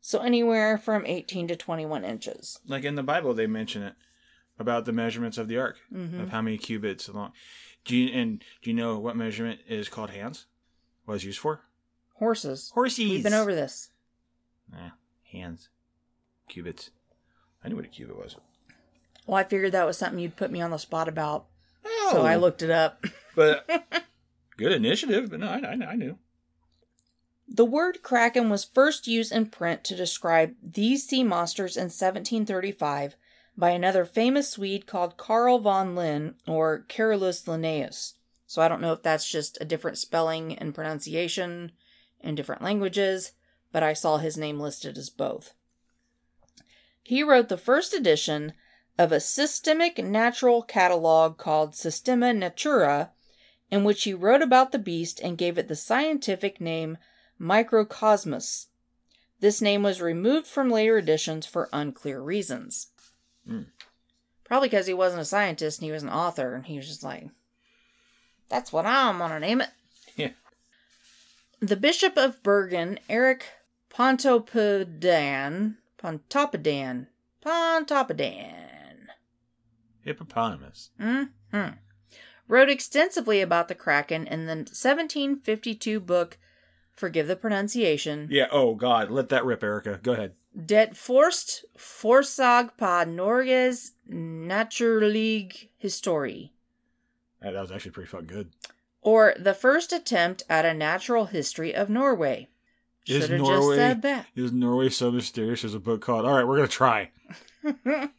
[0.00, 2.58] So anywhere from 18 to 21 inches.
[2.66, 3.94] Like in the Bible, they mention it
[4.58, 6.20] about the measurements of the ark, Mm-hmm.
[6.20, 7.32] of how many cubits long.
[7.84, 10.46] Do you, and do you know what measurement is called hands?
[11.04, 11.62] What it's used for?
[12.14, 12.70] Horses.
[12.74, 13.10] Horses.
[13.10, 13.90] We've been over this.
[14.72, 14.90] Nah,
[15.30, 15.68] hands.
[16.48, 16.90] Cubits.
[17.62, 18.36] I knew what a cubit was.
[19.26, 21.46] Well, I figured that was something you'd put me on the spot about,
[21.84, 22.38] Oh, so I oh.
[22.38, 23.04] looked it up.
[23.34, 23.66] But
[24.58, 25.30] good initiative.
[25.30, 26.18] But no, I, I, I knew.
[27.48, 33.16] The word kraken was first used in print to describe these sea monsters in 1735
[33.56, 38.14] by another famous Swede called Carl von Linné or Carolus Linnaeus.
[38.46, 41.72] So I don't know if that's just a different spelling and pronunciation
[42.20, 43.32] in different languages,
[43.72, 45.54] but I saw his name listed as both.
[47.02, 48.52] He wrote the first edition
[48.98, 53.10] of a systemic natural catalog called Systema Natura,
[53.70, 56.98] in which he wrote about the beast and gave it the scientific name
[57.40, 58.66] Microcosmus.
[59.40, 62.88] This name was removed from later editions for unclear reasons.
[63.46, 63.62] Hmm.
[64.44, 67.02] Probably because he wasn't a scientist and he was an author, and he was just
[67.02, 67.28] like,
[68.48, 69.70] that's what I'm gonna name it.
[70.16, 70.30] Yeah.
[71.60, 73.46] The Bishop of Bergen, Eric
[73.92, 77.06] Pontoppidan, Pontoppidan,
[77.44, 79.08] Pontoppidan,
[80.04, 80.90] Hippopotamus.
[80.98, 81.24] hmm
[82.48, 86.38] wrote extensively about the Kraken in the 1752 book,
[86.90, 88.48] forgive the pronunciation, Yeah.
[88.50, 90.00] Oh God, let that rip, Erica.
[90.02, 90.32] Go ahead.
[90.66, 96.50] Det Forst Forsag på Norges Naturlig Historie,
[97.40, 98.50] That was actually pretty fucking good.
[99.00, 102.48] or the first attempt at a natural history of Norway.
[103.06, 104.26] Is have just Norway- said that.
[104.36, 105.62] Is Norway so mysterious?
[105.62, 106.24] There's a book called.
[106.24, 107.10] All right, we're gonna try.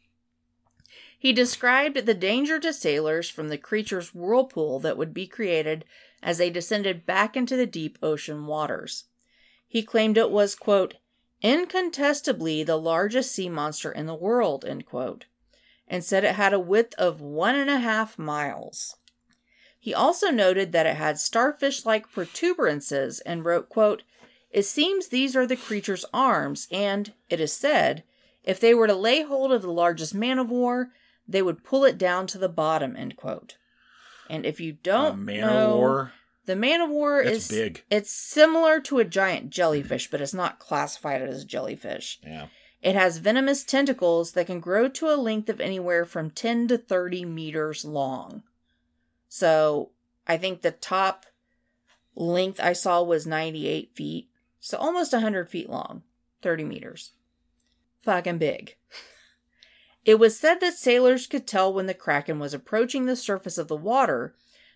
[1.23, 5.85] He described the danger to sailors from the creature's whirlpool that would be created
[6.21, 9.05] as they descended back into the deep ocean waters.
[9.65, 10.95] He claimed it was, quote,
[11.41, 15.27] incontestably the largest sea monster in the world, end quote,
[15.87, 18.97] and said it had a width of one and a half miles.
[19.79, 24.03] He also noted that it had starfish like protuberances and wrote, quote,
[24.53, 28.03] It seems these are the creature's arms, and, it is said,
[28.43, 30.91] if they were to lay hold of the largest man of war,
[31.27, 33.57] they would pull it down to the bottom, end quote.
[34.29, 36.11] And if you don't a man know, of war.
[36.45, 37.83] the man of war That's is big.
[37.89, 42.19] It's similar to a giant jellyfish, but it's not classified as a jellyfish.
[42.23, 42.47] Yeah.
[42.81, 46.77] It has venomous tentacles that can grow to a length of anywhere from 10 to
[46.77, 48.43] 30 meters long.
[49.29, 49.91] So
[50.27, 51.25] I think the top
[52.15, 54.29] length I saw was 98 feet.
[54.65, 56.03] So almost 100 feet long,
[56.41, 57.11] 30 meters.
[58.01, 58.77] Fucking big.
[60.05, 63.69] It was said that sailors could tell when the Kraken was approaching the surface of
[63.69, 64.35] the water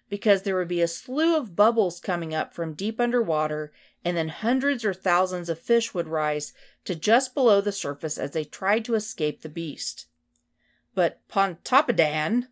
[0.09, 3.73] because there would be a slew of bubbles coming up from deep underwater,
[4.05, 6.53] and then hundreds or thousands of fish would rise
[6.85, 10.05] to just below the surface as they tried to escape the beast.
[10.95, 12.47] But Pontoppidan,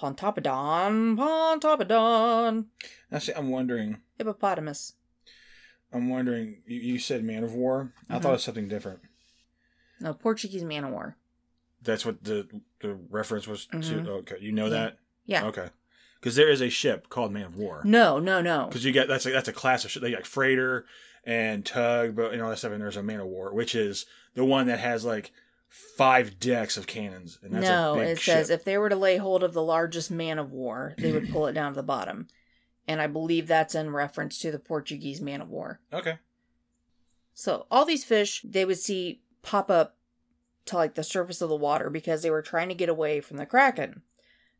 [0.00, 2.66] Pontoppidan, Pontoppidan,
[3.10, 3.98] Now, see, I'm wondering.
[4.16, 4.92] hippopotamus.
[5.92, 6.62] I'm wondering.
[6.66, 7.92] You, you said man of war.
[8.08, 8.22] I Mm-hmm.
[8.22, 9.00] thought it was something different.
[10.00, 11.16] No, Portuguese man of war.
[11.82, 12.48] That's what the
[12.80, 14.04] the reference was Mhm.
[14.04, 14.10] to.
[14.10, 14.70] Okay, you know Yeah.
[14.70, 14.98] that.
[15.26, 15.44] Yeah.
[15.46, 15.68] Okay.
[16.20, 17.82] Because there is a ship called Man of War.
[17.84, 18.66] No, no, no.
[18.66, 20.02] Because you get that's a, that's a class of ship.
[20.02, 20.86] They got like freighter
[21.24, 22.70] and tug, but know all that stuff.
[22.72, 25.32] And there's a Man of War, which is the one that has like
[25.68, 27.38] five decks of cannons.
[27.42, 28.60] And that's no, a big it says ship.
[28.60, 31.46] if they were to lay hold of the largest man of war, they would pull
[31.46, 32.28] it down to the bottom.
[32.88, 35.80] And I believe that's in reference to the Portuguese man of war.
[35.92, 36.18] okay.
[37.34, 39.96] So all these fish they would see pop up
[40.66, 43.36] to like the surface of the water because they were trying to get away from
[43.36, 44.02] the kraken.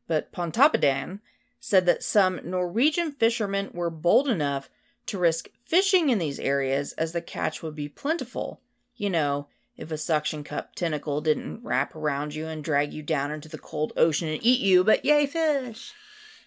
[0.06, 1.20] But Pontoppidan
[1.60, 4.68] said that some Norwegian fishermen were bold enough
[5.06, 8.60] to risk fishing in these areas as the catch would be plentiful.
[8.96, 13.30] You know, if a suction cup tentacle didn't wrap around you and drag you down
[13.30, 15.92] into the cold ocean and eat you, but yay, fish!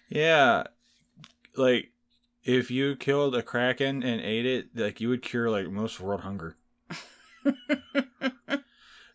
[0.08, 0.64] Yeah,
[1.56, 1.92] like
[2.44, 6.20] if you killed a kraken and ate it, like you would cure like most world
[6.20, 6.56] hunger.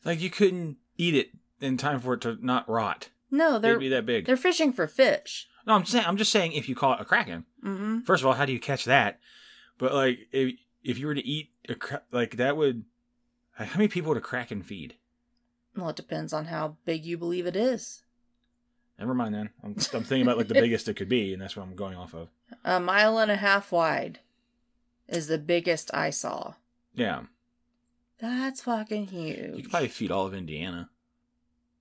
[0.06, 3.10] like you couldn't eat it in time for it to not rot.
[3.30, 4.26] No, they're be that big.
[4.26, 5.48] they're fishing for fish.
[5.66, 7.46] No, I'm saying I'm just saying if you call it a kraken.
[7.64, 8.00] Mm-hmm.
[8.02, 9.20] First of all, how do you catch that?
[9.78, 12.84] But like, if if you were to eat a cra- like that would,
[13.54, 14.96] how many people would a kraken feed?
[15.76, 18.04] Well, it depends on how big you believe it is.
[19.02, 19.50] Never mind then.
[19.64, 21.98] I'm, I'm thinking about like the biggest it could be, and that's what I'm going
[21.98, 22.30] off of.
[22.64, 24.20] A mile and a half wide
[25.08, 26.54] is the biggest I saw.
[26.94, 27.24] Yeah,
[28.20, 29.56] That's fucking huge.
[29.56, 30.92] you could probably feed all of Indiana.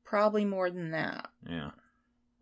[0.03, 1.29] Probably more than that.
[1.47, 1.73] Yeah.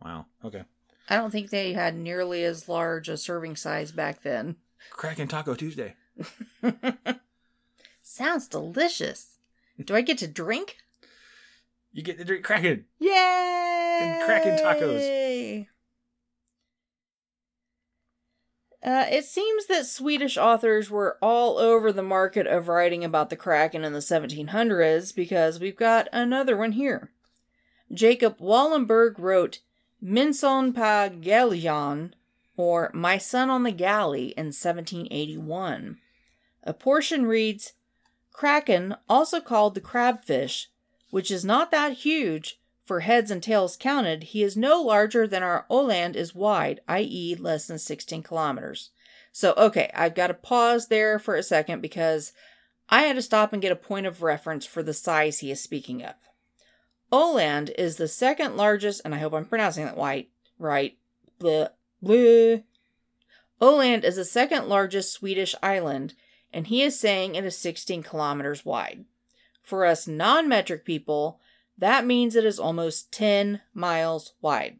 [0.00, 0.26] Wow.
[0.44, 0.62] Okay.
[1.08, 4.56] I don't think they had nearly as large a serving size back then.
[4.90, 5.96] Kraken Taco Tuesday.
[8.02, 9.38] Sounds delicious.
[9.84, 10.76] Do I get to drink?
[11.92, 12.84] You get to drink Kraken.
[12.98, 13.98] Yay!
[14.00, 15.66] And Kraken tacos.
[18.80, 23.36] Uh, it seems that Swedish authors were all over the market of writing about the
[23.36, 27.10] Kraken in the 1700s because we've got another one here.
[27.92, 29.60] Jacob Wallenberg wrote
[30.02, 32.12] Minson pa Gallion,
[32.56, 35.98] or My Son on the Galley, in 1781.
[36.62, 37.72] A portion reads
[38.32, 40.70] Kraken, also called the crabfish,
[41.10, 45.42] which is not that huge, for heads and tails counted, he is no larger than
[45.42, 48.90] our Oland is wide, i.e., less than 16 kilometers.
[49.30, 52.32] So, okay, I've got to pause there for a second because
[52.88, 55.62] I had to stop and get a point of reference for the size he is
[55.62, 56.14] speaking of.
[57.12, 60.96] Oland is the second largest, and I hope I'm pronouncing that right, right,
[61.38, 61.68] bleh,
[62.02, 62.64] bleh.
[63.60, 66.14] Oland is the second largest Swedish island,
[66.52, 69.04] and he is saying it is 16 kilometers wide.
[69.68, 71.40] For us non metric people,
[71.76, 74.78] that means it is almost 10 miles wide.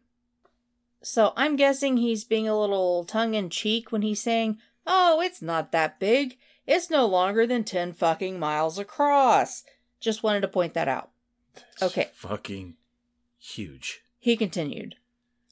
[1.02, 5.42] So I'm guessing he's being a little tongue in cheek when he's saying, oh, it's
[5.42, 6.38] not that big.
[6.66, 9.62] It's no longer than 10 fucking miles across.
[10.00, 11.10] Just wanted to point that out.
[11.54, 12.08] That's Okay.
[12.14, 12.76] Fucking
[13.36, 14.00] huge.
[14.18, 14.94] He continued,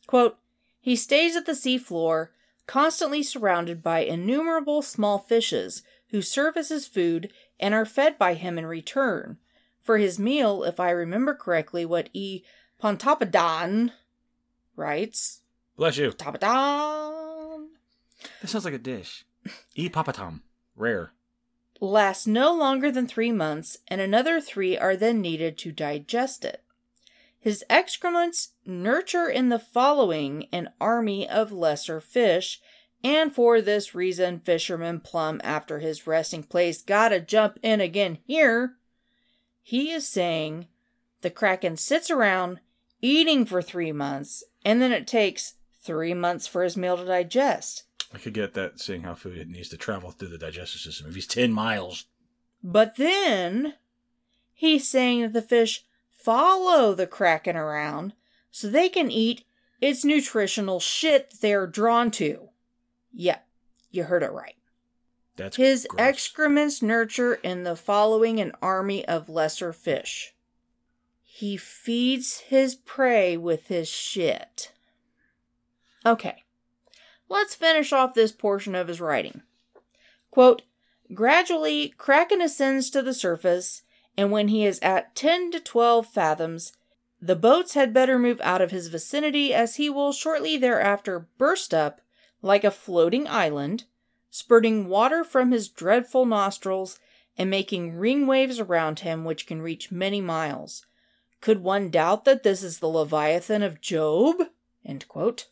[0.06, 0.38] quote,
[0.80, 2.28] He stays at the seafloor,
[2.66, 8.34] constantly surrounded by innumerable small fishes who serve as his food and are fed by
[8.34, 9.38] him in return.
[9.82, 12.42] For his meal, if I remember correctly, what E.
[12.82, 13.92] Pontoppidan
[14.74, 15.42] writes,
[15.76, 16.10] Bless you.
[16.10, 17.68] Pontoppidan
[18.40, 19.24] That sounds like a dish.
[19.74, 19.88] E.
[19.88, 20.40] papatom.
[20.74, 21.12] Rare.
[21.80, 26.62] lasts no longer than three months, and another three are then needed to digest it.
[27.38, 32.60] His excrements nurture in the following an army of lesser fish,
[33.06, 38.74] and for this reason, fisherman plumb, after his resting place, gotta jump in again here.
[39.62, 40.66] He is saying
[41.20, 42.58] the Kraken sits around
[43.00, 45.54] eating for three months, and then it takes
[45.84, 47.84] three months for his meal to digest.
[48.12, 51.06] I could get that seeing how food it needs to travel through the digestive system.
[51.06, 52.06] If he's 10 miles.
[52.60, 53.74] But then
[54.52, 58.14] he's saying that the fish follow the kraken around
[58.50, 59.44] so they can eat
[59.80, 62.48] its nutritional shit they are drawn to.
[63.18, 63.46] Yep,
[63.90, 64.56] you heard it right.
[65.36, 66.00] That's His gross.
[66.00, 70.34] excrements nurture in the following an army of lesser fish.
[71.22, 74.72] He feeds his prey with his shit.
[76.04, 76.44] Okay,
[77.28, 79.42] let's finish off this portion of his writing.
[80.30, 80.62] Quote,
[81.14, 83.82] Gradually, Kraken ascends to the surface,
[84.16, 86.72] and when he is at 10 to 12 fathoms,
[87.20, 91.72] the boats had better move out of his vicinity as he will shortly thereafter burst
[91.72, 92.00] up
[92.42, 93.84] like a floating island,
[94.30, 96.98] spurting water from his dreadful nostrils
[97.36, 100.86] and making ring waves around him which can reach many miles.
[101.40, 104.36] Could one doubt that this is the Leviathan of Job?
[104.84, 105.48] End quote.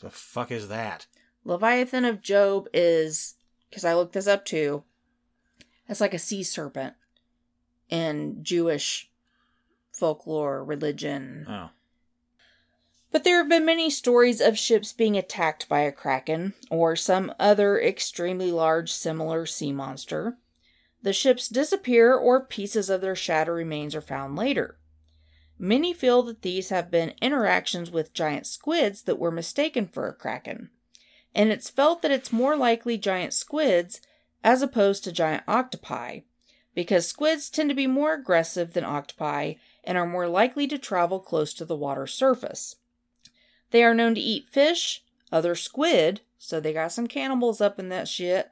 [0.00, 1.06] The fuck is that?
[1.44, 3.34] Leviathan of Job is,
[3.68, 4.84] because I looked this up too,
[5.88, 6.94] it's like a sea serpent
[7.88, 9.10] in Jewish
[9.92, 11.46] folklore, religion.
[11.48, 11.70] Oh.
[13.12, 17.34] But there have been many stories of ships being attacked by a kraken or some
[17.38, 20.38] other extremely large similar sea monster.
[21.02, 24.78] The ships disappear or pieces of their shattered remains are found later.
[25.58, 30.14] Many feel that these have been interactions with giant squids that were mistaken for a
[30.14, 30.70] kraken,
[31.34, 34.00] and it's felt that it's more likely giant squids
[34.42, 36.20] as opposed to giant octopi,
[36.74, 39.54] because squids tend to be more aggressive than octopi
[39.84, 42.76] and are more likely to travel close to the water surface.
[43.72, 45.02] They are known to eat fish,
[45.32, 48.50] other squid, so they got some cannibals up in that shit,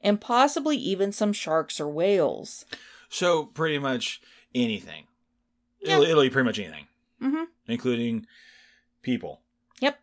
[0.00, 2.64] and possibly even some sharks or whales.
[3.08, 4.20] So, pretty much
[4.54, 5.04] anything.
[5.80, 5.94] Yeah.
[5.94, 6.86] It'll, it'll eat pretty much anything,
[7.22, 7.44] Mm-hmm.
[7.66, 8.26] including
[9.02, 9.40] people.
[9.80, 9.98] Yep.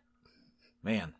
[0.82, 1.14] Man.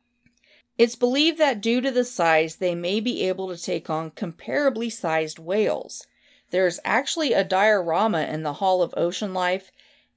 [0.76, 4.90] It's believed that due to the size, they may be able to take on comparably
[4.90, 6.04] sized whales.
[6.50, 9.70] There's actually a diorama in the Hall of Ocean Life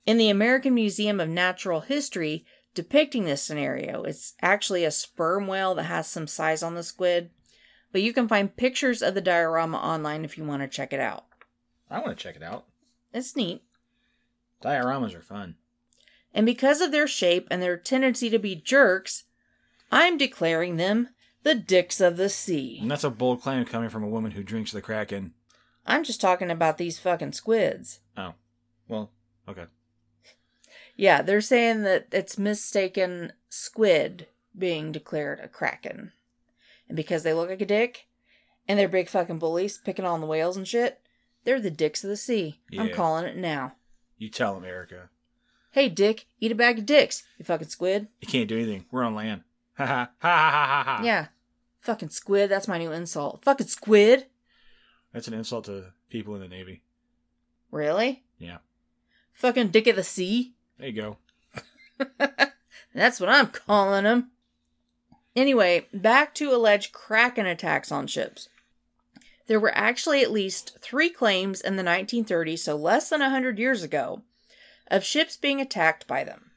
[0.06, 2.44] in the American Museum of Natural History
[2.78, 4.04] depicting this scenario.
[4.04, 7.32] It's actually a sperm whale that has some size on the squid.
[7.92, 11.00] But you can find pictures of the diorama online if you want to check it
[11.00, 11.26] out.
[11.90, 12.66] I want to check it out.
[13.12, 13.64] It's neat.
[14.62, 15.56] Dioramas are fun.
[16.36, 19.24] And because of their shape and their tendency to be jerks,
[19.92, 21.10] I'm declaring them
[21.42, 22.78] the dicks of the sea.
[22.80, 25.34] And that's a bold claim coming from a woman who drinks the Kraken.
[25.88, 28.02] I'm just talking about these fucking squids.
[28.16, 28.36] Oh,
[28.88, 29.10] well,
[29.50, 29.66] okay.
[30.98, 34.28] Yeah, they're saying that it's mistaken squid
[34.58, 36.12] being declared a kraken.
[36.90, 38.08] And because they look like a dick
[38.68, 41.00] and they're big fucking bullies picking on the whales and shit,
[41.44, 42.60] they're the dicks of the sea.
[42.78, 43.74] I'm calling it now.
[44.18, 45.10] You tell him, Erica.
[45.72, 48.08] Hey, dick, eat a bag of dicks, you fucking squid.
[48.20, 48.86] You can't do anything.
[48.92, 49.44] We're on land.
[49.78, 51.02] Ha ha ha ha ha ha.
[51.04, 51.28] Yeah.
[51.82, 53.44] Fucking squid, that's my new insult.
[53.46, 54.26] Fucking squid?
[55.14, 56.82] That's an insult to people in the Navy.
[57.70, 58.24] Really?
[58.40, 58.58] Yeah.
[59.34, 60.56] Fucking dick of the sea?
[60.78, 61.18] There you go.
[62.94, 64.32] That's what I'm calling them.
[65.36, 68.50] Anyway, back to alleged Kraken attacks on ships.
[69.48, 73.84] There were actually at least three claims in the 1930s, so less than 100 years
[73.84, 74.24] ago,
[74.90, 76.52] of ships being attacked by them.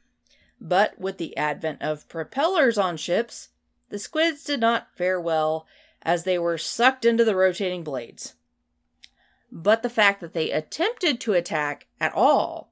[0.60, 3.48] But with the advent of propellers on ships,
[3.90, 5.66] the squids did not fare well
[6.02, 8.34] as they were sucked into the rotating blades.
[9.52, 12.69] But the fact that they attempted to attack at all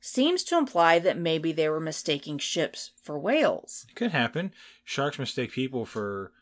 [0.00, 3.86] seems to imply that maybe they were mistaking ships for whales.
[3.88, 4.52] It could happen.
[4.84, 6.32] Sharks mistake people for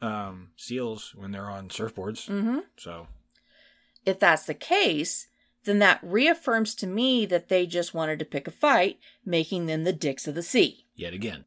[0.00, 2.28] um, seals when they're on surfboards.
[2.28, 2.58] Mm-hmm.
[2.76, 3.08] So
[4.06, 5.28] If that's the case,
[5.64, 9.84] then that reaffirms to me that they just wanted to pick a fight, making them
[9.84, 10.86] the dicks of the sea.
[10.94, 11.44] yet again,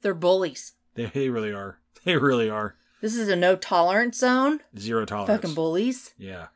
[0.00, 0.72] They're bullies.
[0.94, 1.78] they, they really are.
[2.04, 2.74] They really are.
[3.00, 4.58] This is a no tolerance zone.
[4.76, 5.28] Zero tolerance.
[5.40, 6.14] Fucking bullies.
[6.18, 6.48] Yeah.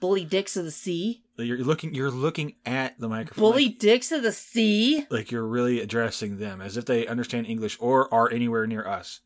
[0.00, 1.22] Bully dicks of the sea.
[1.44, 1.94] You're looking.
[1.94, 3.42] You're looking at the microphone.
[3.42, 5.06] Bully Like, dicks of the sea.
[5.10, 9.20] like you're really addressing them as if they understand English or are anywhere near us.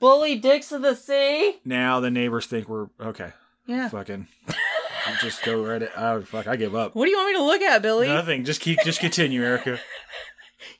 [0.00, 1.56] Bully dicks of the sea.
[1.64, 3.32] Now the neighbors think we're okay.
[3.66, 3.88] Yeah.
[3.88, 4.28] Fucking.
[5.22, 5.92] Just go right at.
[5.96, 6.46] Oh fuck!
[6.46, 6.94] I give up.
[6.94, 8.08] What do you want me to look at, Billy?
[8.08, 8.44] Nothing.
[8.44, 8.78] Just keep.
[8.84, 9.78] Just continue, Erica.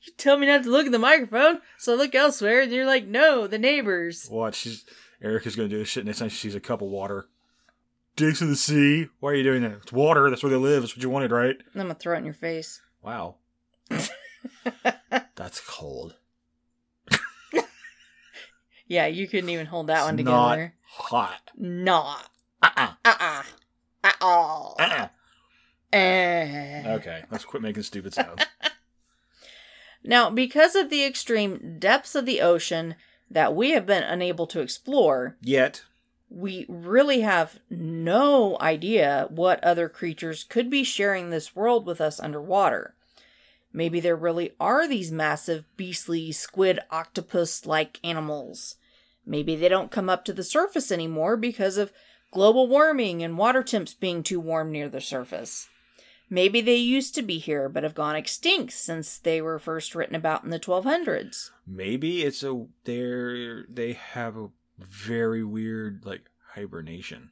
[0.02, 2.84] You tell me not to look at the microphone, so I look elsewhere, and you're
[2.84, 4.28] like, no, the neighbors.
[4.30, 4.56] Watch.
[4.56, 4.84] She's
[5.22, 7.28] Erica's gonna do this shit next time she sees a cup of water.
[8.18, 9.06] Dicks of the sea.
[9.20, 9.72] Why are you doing that?
[9.82, 10.28] It's water.
[10.28, 10.82] That's where they live.
[10.82, 11.56] That's what you wanted, right?
[11.74, 12.80] I'm gonna throw it in your face.
[13.00, 13.36] Wow.
[15.36, 16.16] That's cold.
[18.90, 20.74] Yeah, you couldn't even hold that one It's not together.
[20.86, 21.50] hot.
[21.58, 22.30] Not.
[22.62, 22.92] Uh-uh.
[23.04, 23.42] Uh-uh.
[24.22, 24.76] All.
[24.80, 25.08] Uh-uh.
[25.92, 26.84] Eh.
[26.94, 28.42] Okay, let's quit making stupid sounds.
[30.02, 32.94] Now, because of the extreme depths of the ocean
[33.30, 35.82] that we have been unable to explore, Yet,
[36.30, 42.20] we really have no idea what other creatures could be sharing this world with us
[42.20, 42.94] underwater.
[43.72, 48.76] Maybe there really are these massive, beastly, squid octopus like animals.
[49.26, 51.92] Maybe they don't come up to the surface anymore because of
[52.30, 55.68] global warming and water temps being too warm near the surface.
[56.30, 60.14] Maybe they used to be here but have gone extinct since they were first written
[60.14, 61.50] about in the 1200s.
[61.66, 64.48] maybe it's a they're they have a
[64.78, 67.30] very weird like hibernation.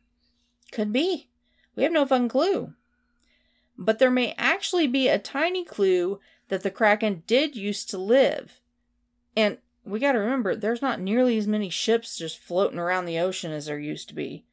[0.73, 1.29] Could be.
[1.75, 2.75] We have no fun clue.
[3.79, 8.61] But there may actually be a tiny clue that the Kraken did used to live.
[9.37, 13.53] And we gotta remember, there's not nearly as many ships just floating around the ocean
[13.53, 14.45] as there used to be.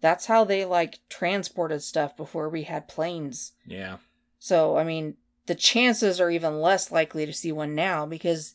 [0.00, 3.52] That's how they, like, transported stuff before we had planes.
[3.66, 3.98] Yeah.
[4.38, 5.16] So, I mean,
[5.46, 8.54] the chances are even less likely to see one now because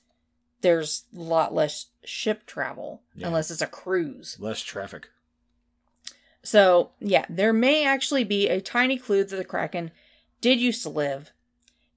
[0.61, 3.27] there's a lot less ship travel, Yeah.
[3.27, 4.37] unless it's a cruise.
[4.39, 5.09] Less traffic.
[6.43, 9.91] So, yeah, there may actually be a tiny clue that the Kraken
[10.41, 11.31] did used to live.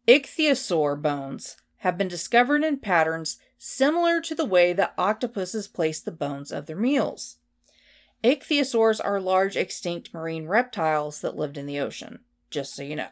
[0.08, 6.10] Ichthyosaur bones have been discovered in patterns similar to the way that octopuses place the
[6.10, 7.36] bones of their meals.
[8.24, 13.08] Ichthyosaurs are large extinct marine reptiles that lived in the ocean, just so you know.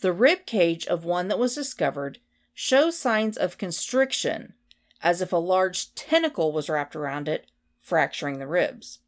[0.00, 2.18] The rib cage of one that was discovered
[2.54, 4.54] shows signs of constriction,
[5.02, 7.50] as if a large tentacle was wrapped around it,
[7.80, 9.00] fracturing the ribs.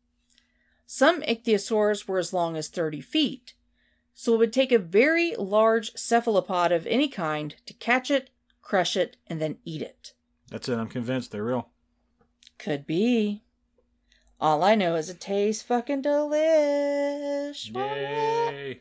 [0.85, 3.55] Some ichthyosaurs were as long as 30 feet,
[4.15, 8.31] so it would take a very large cephalopod of any kind to catch it,
[8.63, 10.13] crush it, and then eat it.
[10.51, 10.79] That's it.
[10.79, 11.69] I'm convinced they're real.
[12.59, 13.43] Could be.
[14.41, 17.75] All I know is it tastes fucking delish.
[17.75, 18.81] Yay.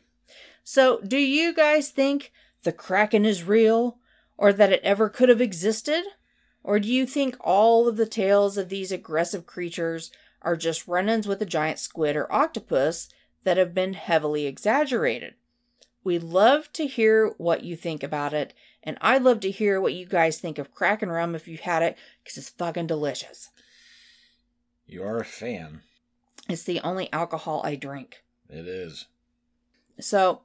[0.62, 3.98] So, do you guys think the Kraken is real,
[4.36, 6.04] or that it ever could have existed?
[6.62, 10.10] Or do you think all of the tales of these aggressive creatures
[10.42, 13.08] are just run ins with a giant squid or octopus
[13.44, 15.34] that have been heavily exaggerated?
[16.02, 19.94] We'd love to hear what you think about it, and I'd love to hear what
[19.94, 23.50] you guys think of Kraken rum if you've had it, because it's fucking delicious.
[24.86, 25.82] You are a fan.
[26.48, 28.22] It's the only alcohol I drink.
[28.48, 29.06] It is.
[29.98, 30.42] So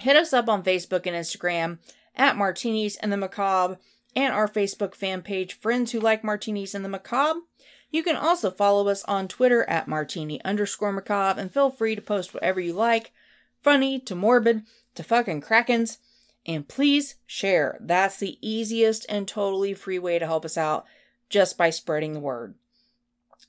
[0.00, 1.78] hit us up on Facebook and Instagram
[2.16, 3.78] at Martinis and the Macabre
[4.16, 7.40] and our Facebook fan page, Friends Who Like Martinis and the Macabre.
[7.90, 12.02] You can also follow us on Twitter at Martini underscore Macabre and feel free to
[12.02, 13.12] post whatever you like,
[13.62, 14.62] funny to morbid
[14.94, 15.98] to fucking krakens.
[16.46, 17.78] And please share.
[17.80, 20.84] That's the easiest and totally free way to help us out
[21.30, 22.54] just by spreading the word.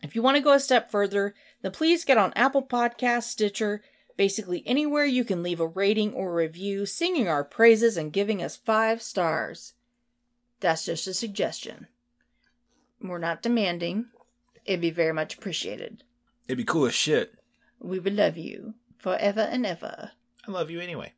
[0.01, 3.81] If you want to go a step further, then please get on Apple Podcasts, Stitcher,
[4.17, 8.55] basically anywhere you can leave a rating or review, singing our praises and giving us
[8.55, 9.73] five stars.
[10.59, 11.87] That's just a suggestion.
[13.01, 14.07] We're not demanding.
[14.65, 16.03] It'd be very much appreciated.
[16.47, 17.35] It'd be cool as shit.
[17.79, 20.11] We would love you forever and ever.
[20.47, 21.13] I love you anyway.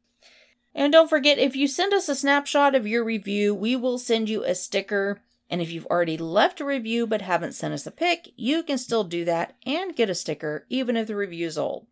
[0.74, 4.30] And don't forget, if you send us a snapshot of your review, we will send
[4.30, 5.22] you a sticker.
[5.50, 8.78] And if you've already left a review but haven't sent us a pic, you can
[8.78, 11.88] still do that and get a sticker, even if the review is old.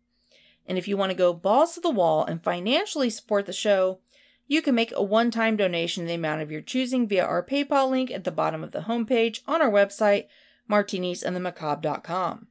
[0.66, 4.00] And if you want to go balls to the wall and financially support the show,
[4.48, 7.44] you can make a one time donation in the amount of your choosing via our
[7.44, 10.26] PayPal link at the bottom of the homepage on our website,
[10.70, 12.48] martinisandthemacabre.com.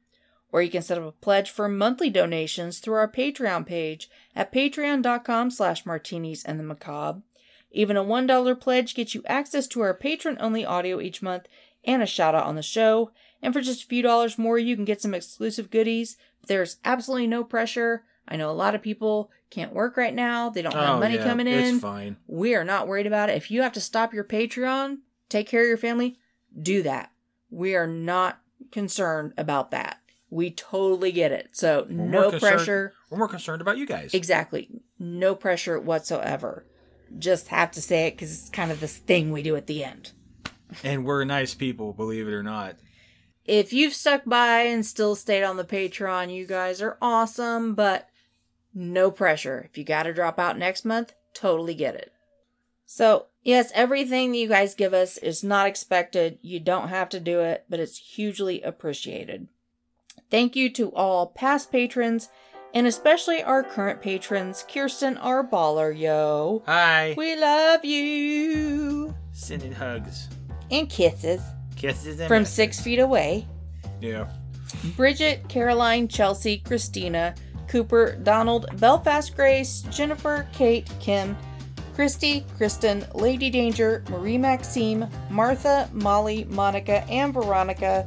[0.52, 4.52] Or you can set up a pledge for monthly donations through our Patreon page at
[4.52, 7.22] patreon.com slash martinis and the macabre.
[7.70, 11.46] Even a $1 pledge gets you access to our patron only audio each month
[11.84, 13.10] and a shout out on the show.
[13.46, 16.16] And for just a few dollars more, you can get some exclusive goodies.
[16.48, 18.02] There's absolutely no pressure.
[18.26, 20.50] I know a lot of people can't work right now.
[20.50, 21.76] They don't have Oh, money yeah, coming in.
[21.76, 22.16] It's fine.
[22.26, 23.36] We are not worried about it.
[23.36, 26.18] If you have to stop your Patreon, take care of your family,
[26.60, 27.12] do that.
[27.48, 28.40] We are not
[28.72, 30.00] concerned about that.
[30.28, 31.50] We totally get it.
[31.52, 32.94] So, We're no pressure.
[33.10, 34.12] We're more concerned about you guys.
[34.12, 34.68] Exactly.
[34.98, 36.66] No pressure whatsoever.
[37.16, 39.84] Just have to say it because it's kind of this thing we do at the
[39.84, 40.10] end.
[40.82, 42.74] and we're nice people, believe it or not.
[43.46, 48.08] If you've stuck by and still stayed on the Patreon, you guys are awesome, but
[48.74, 49.68] no pressure.
[49.70, 52.12] If you got to drop out next month, totally get it.
[52.86, 56.38] So, yes, everything that you guys give us is not expected.
[56.42, 59.48] You don't have to do it, but it's hugely appreciated.
[60.30, 62.28] Thank you to all past patrons
[62.74, 65.42] and especially our current patrons, Kirsten R.
[65.46, 66.62] baller, yo.
[66.66, 67.14] Hi.
[67.16, 69.14] We love you.
[69.32, 70.28] Sending hugs.
[70.70, 71.40] And kisses
[71.76, 72.54] Kisses from misses.
[72.54, 73.46] six feet away.
[74.00, 74.28] Yeah.
[74.96, 77.34] Bridget, Caroline, Chelsea, Christina,
[77.68, 81.36] Cooper, Donald, Belfast Grace, Jennifer, Kate, Kim,
[81.94, 88.06] Christy, Kristen, Lady Danger, Marie Maxime, Martha, Molly, Monica, and Veronica.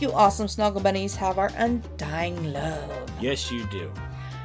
[0.00, 2.90] You awesome snuggle bunnies have our undying love.
[3.20, 3.92] Yes, you do.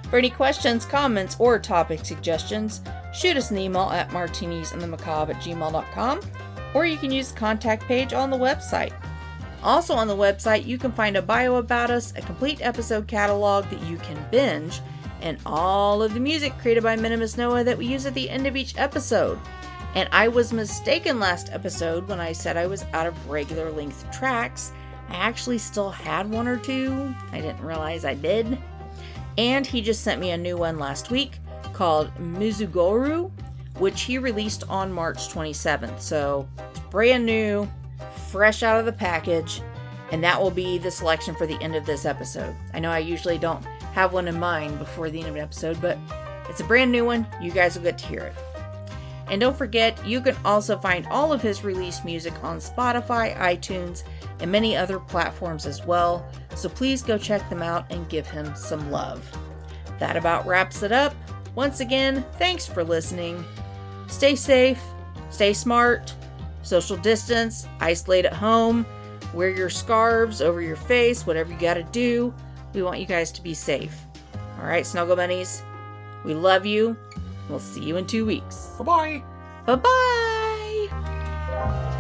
[0.09, 2.82] For any questions, comments, or topic suggestions,
[3.13, 6.19] shoot us an email at martinisandthemacabre at gmail.com
[6.74, 8.93] or you can use the contact page on the website.
[9.63, 13.65] Also on the website, you can find a bio about us, a complete episode catalog
[13.69, 14.82] that you can binge,
[15.21, 18.45] and all of the music created by Minimus Noah that we use at the end
[18.45, 19.39] of each episode.
[19.95, 24.09] And I was mistaken last episode when I said I was out of regular length
[24.11, 24.74] tracks.
[25.09, 27.13] I actually still had one or two.
[27.32, 28.57] I didn't realize I did.
[29.38, 31.39] And he just sent me a new one last week
[31.74, 33.32] called Mizugoru,
[33.78, 35.99] which he released on March 27th.
[35.99, 37.69] So it's brand new,
[38.30, 39.61] fresh out of the package,
[40.11, 42.55] and that will be the selection for the end of this episode.
[42.74, 43.63] I know I usually don't
[43.93, 45.97] have one in mind before the end of an episode, but
[46.49, 47.26] it's a brand new one.
[47.41, 48.36] You guys will get to hear it.
[49.28, 54.03] And don't forget, you can also find all of his released music on Spotify, iTunes,
[54.39, 56.28] and many other platforms as well.
[56.55, 59.26] So please go check them out and give him some love.
[59.99, 61.15] That about wraps it up.
[61.55, 63.43] Once again, thanks for listening.
[64.14, 64.80] Stay safe,
[65.32, 66.14] stay smart,
[66.61, 68.86] social distance, isolate at home,
[69.34, 72.32] wear your scarves over your face, whatever you gotta do.
[72.76, 74.05] We want you guys to be safe.
[74.59, 75.64] All right, Snuggle Bunnies,
[76.24, 76.95] we love you.
[77.49, 78.68] We'll see you in two weeks.
[78.78, 79.24] Bye bye.
[79.66, 79.76] Bye
[81.49, 81.99] bye.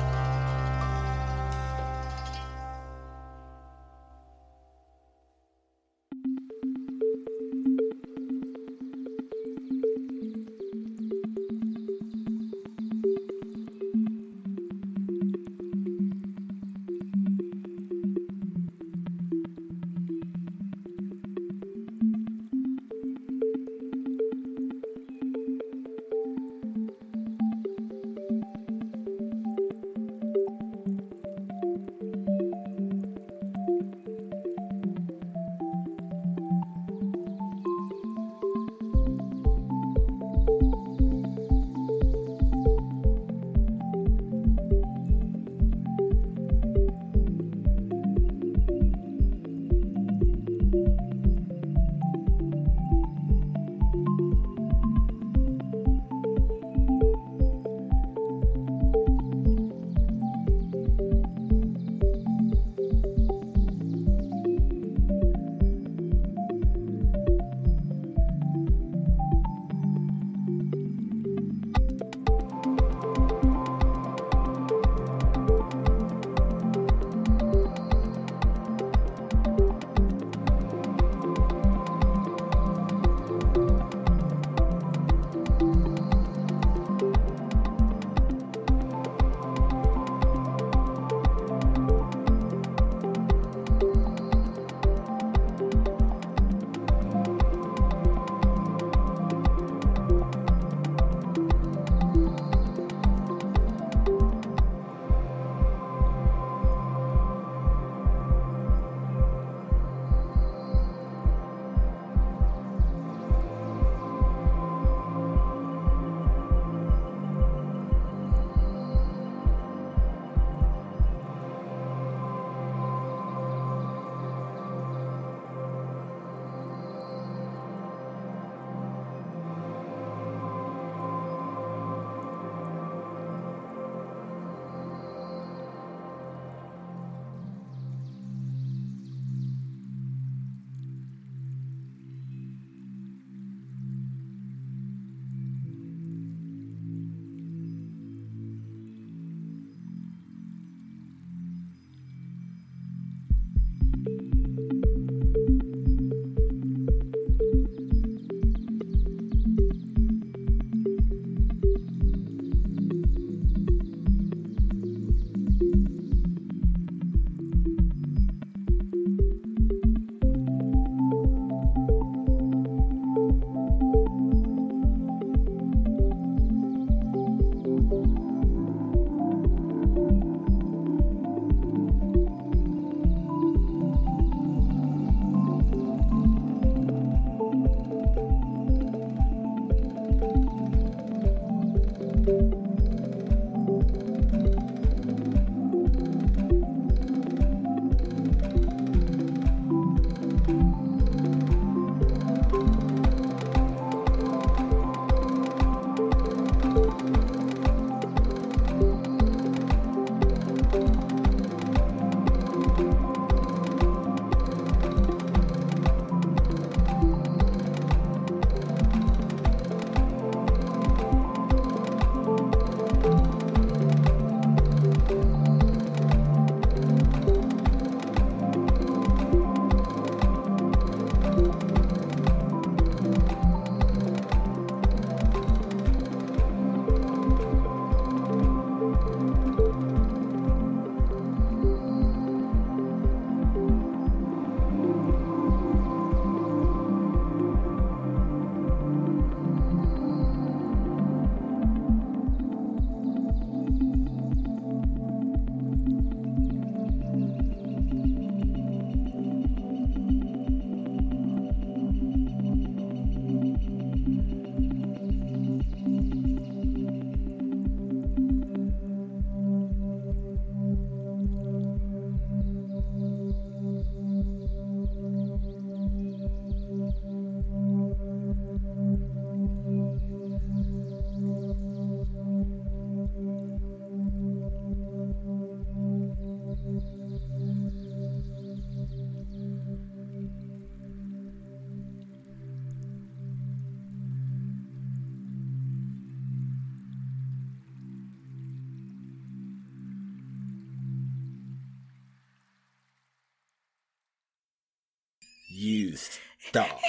[305.93, 306.79] Please stop.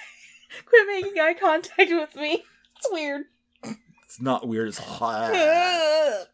[0.64, 2.42] Quit making eye contact with me.
[2.78, 3.24] It's weird.
[3.62, 4.68] It's not weird.
[4.68, 6.26] It's hot.